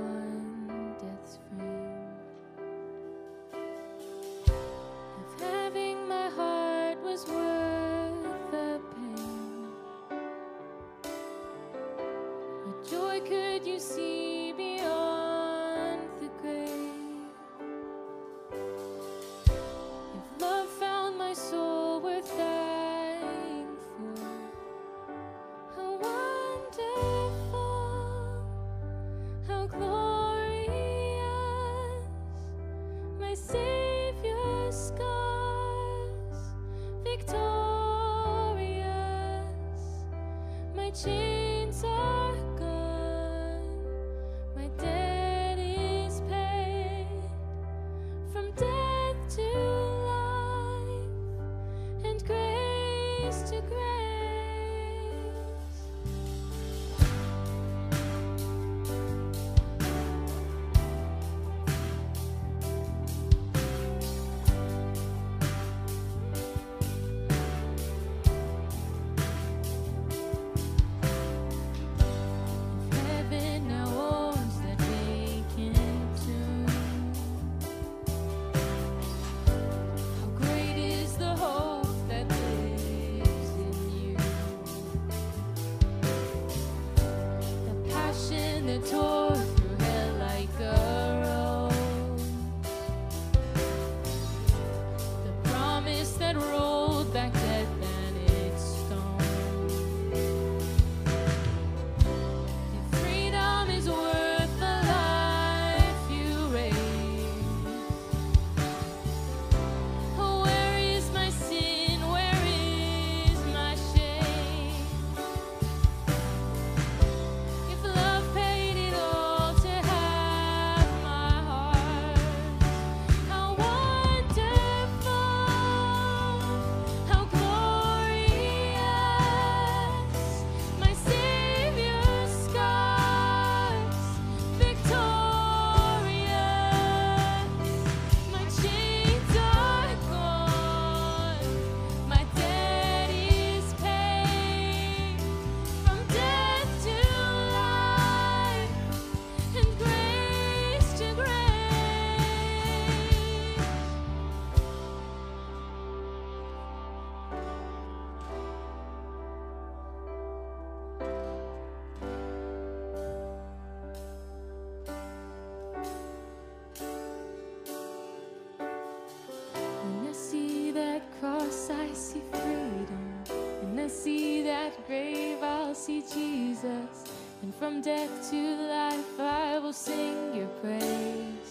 see 175.89 176.01
Jesus. 176.13 177.03
And 177.41 177.55
from 177.55 177.81
death 177.81 178.29
to 178.29 178.41
life, 178.67 179.19
I 179.19 179.59
will 179.59 179.73
sing 179.73 180.35
your 180.35 180.51
praise 180.61 181.49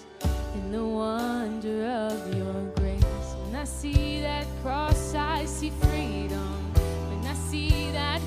in 0.55 0.70
the 0.70 0.84
wonder 0.84 1.86
of 1.86 2.34
your 2.34 2.61
grace. 2.76 3.28
When 3.43 3.57
I 3.57 3.64
see 3.64 4.20
that 4.20 4.47
cross, 4.62 5.14
I 5.14 5.45
see 5.45 5.70
freedom. 5.70 6.55
When 7.11 7.26
I 7.26 7.34
see 7.51 7.91
that 7.93 8.18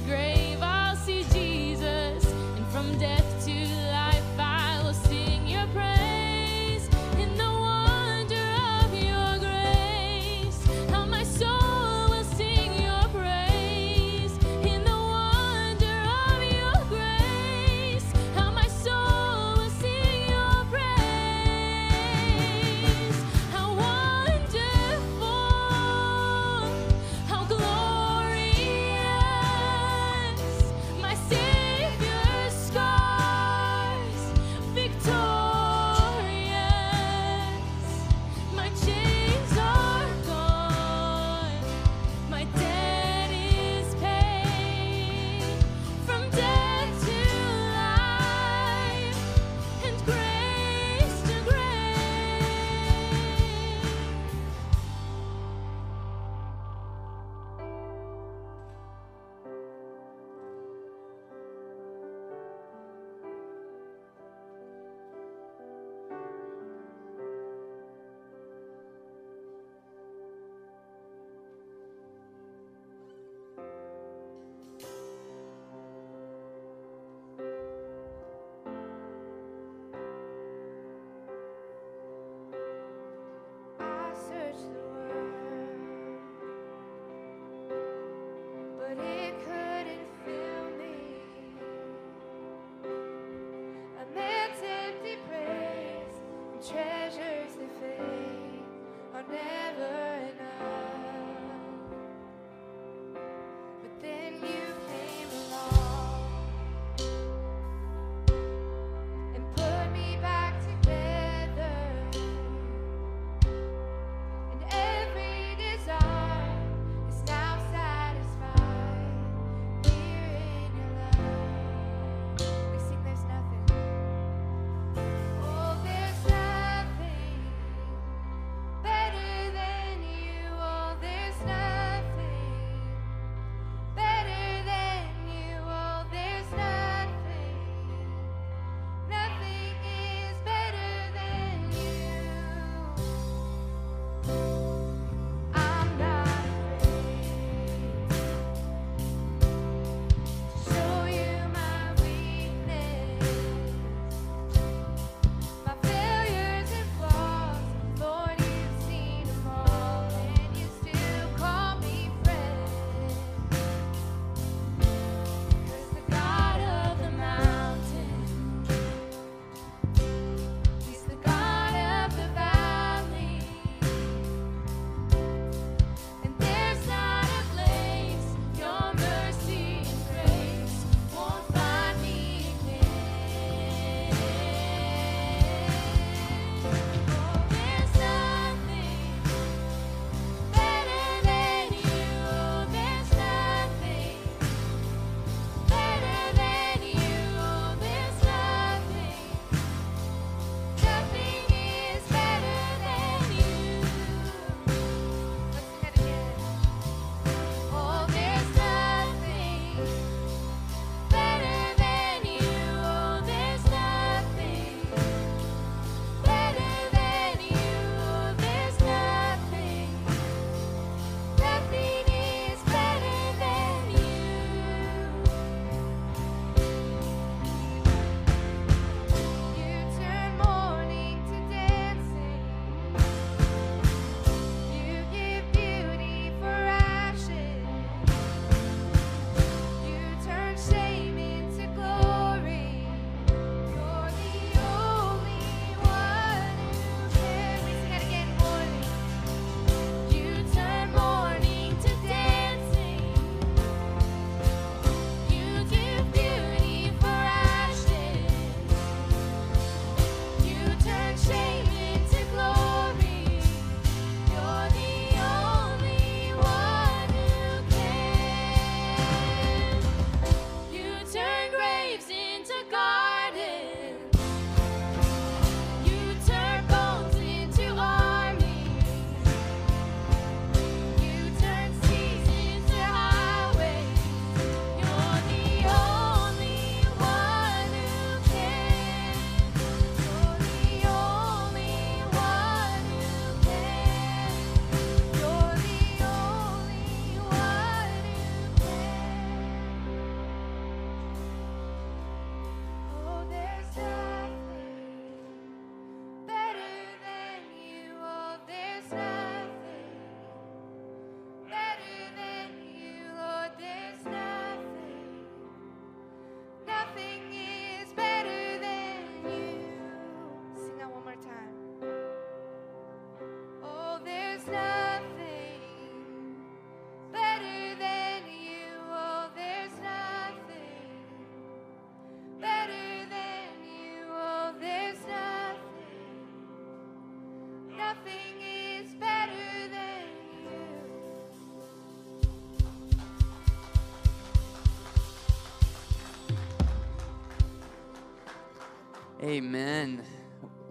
Amen. 349.24 350.02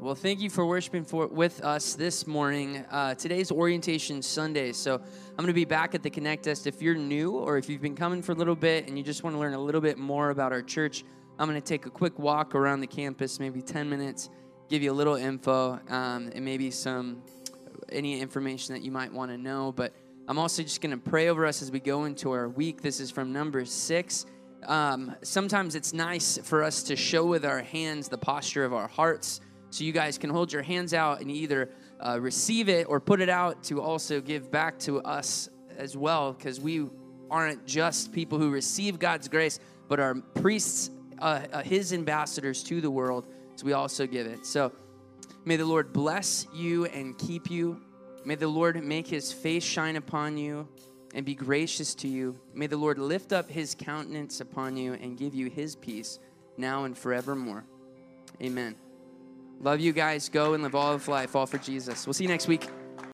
Well, 0.01 0.17
thank 0.17 0.41
you 0.41 0.51
for 0.51 0.67
worshiping 0.67 1.05
for, 1.05 1.29
with 1.29 1.63
us 1.63 1.95
this 1.95 2.27
morning. 2.27 2.85
Uh, 2.91 3.15
today's 3.15 3.53
Orientation 3.53 4.23
Sunday, 4.23 4.73
so 4.73 4.97
I'm 4.97 5.37
going 5.37 5.47
to 5.47 5.53
be 5.53 5.65
back 5.65 5.95
at 5.95 6.03
the 6.03 6.11
Connect 6.11 6.43
Desk. 6.43 6.67
If 6.67 6.83
you're 6.83 6.97
new 6.97 7.37
or 7.37 7.59
if 7.59 7.69
you've 7.69 7.81
been 7.81 7.95
coming 7.95 8.23
for 8.23 8.33
a 8.33 8.35
little 8.35 8.57
bit 8.57 8.89
and 8.89 8.99
you 8.99 9.05
just 9.05 9.23
want 9.23 9.37
to 9.37 9.39
learn 9.41 9.55
a 9.55 9.61
little 9.61 9.81
bit 9.81 9.99
more 9.99 10.31
about 10.31 10.51
our 10.51 10.63
church, 10.63 11.05
I'm 11.39 11.49
going 11.49 11.61
to 11.61 11.65
take 11.65 11.87
a 11.87 11.91
quick 11.91 12.19
walk 12.19 12.57
around 12.57 12.81
the 12.81 12.89
campus, 12.89 13.39
maybe 13.39 13.63
10 13.63 13.89
minutes, 13.89 14.31
give 14.69 14.83
you 14.83 14.91
a 14.91 14.95
little 14.95 15.15
info 15.15 15.79
um, 15.89 16.33
and 16.35 16.45
maybe 16.45 16.73
some 16.73 17.23
any 17.93 18.21
information 18.21 18.75
that 18.75 18.83
you 18.83 18.91
might 18.91 19.13
want 19.13 19.31
to 19.31 19.39
know. 19.39 19.71
But 19.71 19.95
I'm 20.27 20.39
also 20.39 20.65
just 20.65 20.81
going 20.81 20.91
to 20.91 21.11
pray 21.11 21.29
over 21.29 21.47
us 21.47 21.63
as 21.63 21.71
we 21.71 21.79
go 21.79 22.05
into 22.05 22.33
our 22.33 22.49
week. 22.49 22.83
This 22.83 22.99
is 22.99 23.13
from 23.13 23.33
number 23.33 23.65
six. 23.65 24.27
Um, 24.67 25.17
sometimes 25.23 25.75
it's 25.75 25.93
nice 25.93 26.39
for 26.39 26.63
us 26.63 26.83
to 26.85 26.97
show 26.97 27.25
with 27.25 27.45
our 27.45 27.63
hands 27.63 28.09
the 28.09 28.19
posture 28.19 28.65
of 28.65 28.73
our 28.73 28.89
hearts. 28.89 29.41
So 29.71 29.85
you 29.85 29.93
guys 29.93 30.19
can 30.19 30.31
hold 30.31 30.53
your 30.53 30.63
hands 30.63 30.93
out 30.93 31.21
and 31.21 31.31
either 31.31 31.71
uh, 32.01 32.19
receive 32.21 32.69
it 32.69 32.87
or 32.89 33.01
put 33.01 33.21
it 33.21 33.29
out 33.29 33.63
to 33.65 33.81
also 33.81 34.21
give 34.21 34.51
back 34.51 34.79
to 34.81 35.01
us 35.03 35.49
as 35.79 35.97
well, 35.97 36.33
because 36.33 36.61
we 36.61 36.87
aren't 37.31 37.65
just 37.67 38.13
people 38.13 38.39
who 38.39 38.51
receive 38.51 38.99
God's 38.99 39.29
grace, 39.29 39.61
but 39.89 40.01
are 40.01 40.15
priests, 40.15 40.91
uh, 41.21 41.43
uh, 41.53 41.63
His 41.63 41.93
ambassadors 41.93 42.63
to 42.65 42.81
the 42.81 42.91
world. 42.91 43.27
So 43.57 43.65
we 43.67 43.73
also 43.73 44.07
give 44.07 44.27
it. 44.27 44.45
So 44.45 44.73
may 45.45 45.57
the 45.57 45.65
Lord 45.65 45.93
bless 45.93 46.47
you 46.53 46.87
and 46.87 47.17
keep 47.17 47.51
you. 47.51 47.81
May 48.25 48.35
the 48.35 48.49
Lord 48.49 48.83
make 48.83 49.07
His 49.07 49.33
face 49.33 49.65
shine 49.65 49.97
upon 49.97 50.37
you 50.37 50.69
and 51.15 51.27
be 51.27 51.35
gracious 51.35 51.95
to 51.97 52.09
you. 52.09 52.39
May 52.55 52.67
the 52.67 52.77
Lord 52.77 52.99
lift 52.99 53.33
up 53.33 53.51
his 53.51 53.75
countenance 53.75 54.41
upon 54.41 54.77
you 54.77 54.95
and 54.95 55.19
give 55.19 55.35
you 55.35 55.49
his 55.49 55.77
peace 55.77 56.19
now 56.57 56.85
and 56.85 56.97
forevermore. 56.97 57.65
Amen. 58.43 58.77
Love 59.61 59.81
you 59.81 59.93
guys. 59.93 60.29
Go 60.29 60.55
and 60.55 60.63
live 60.63 60.75
all 60.75 60.95
of 60.95 61.07
life, 61.09 61.37
all 61.37 61.47
for 61.47 61.59
Jesus. 61.59 62.07
We'll 62.07 62.15
see 62.15 62.25
you 62.25 62.31
next 62.31 62.49
week. 62.49 62.69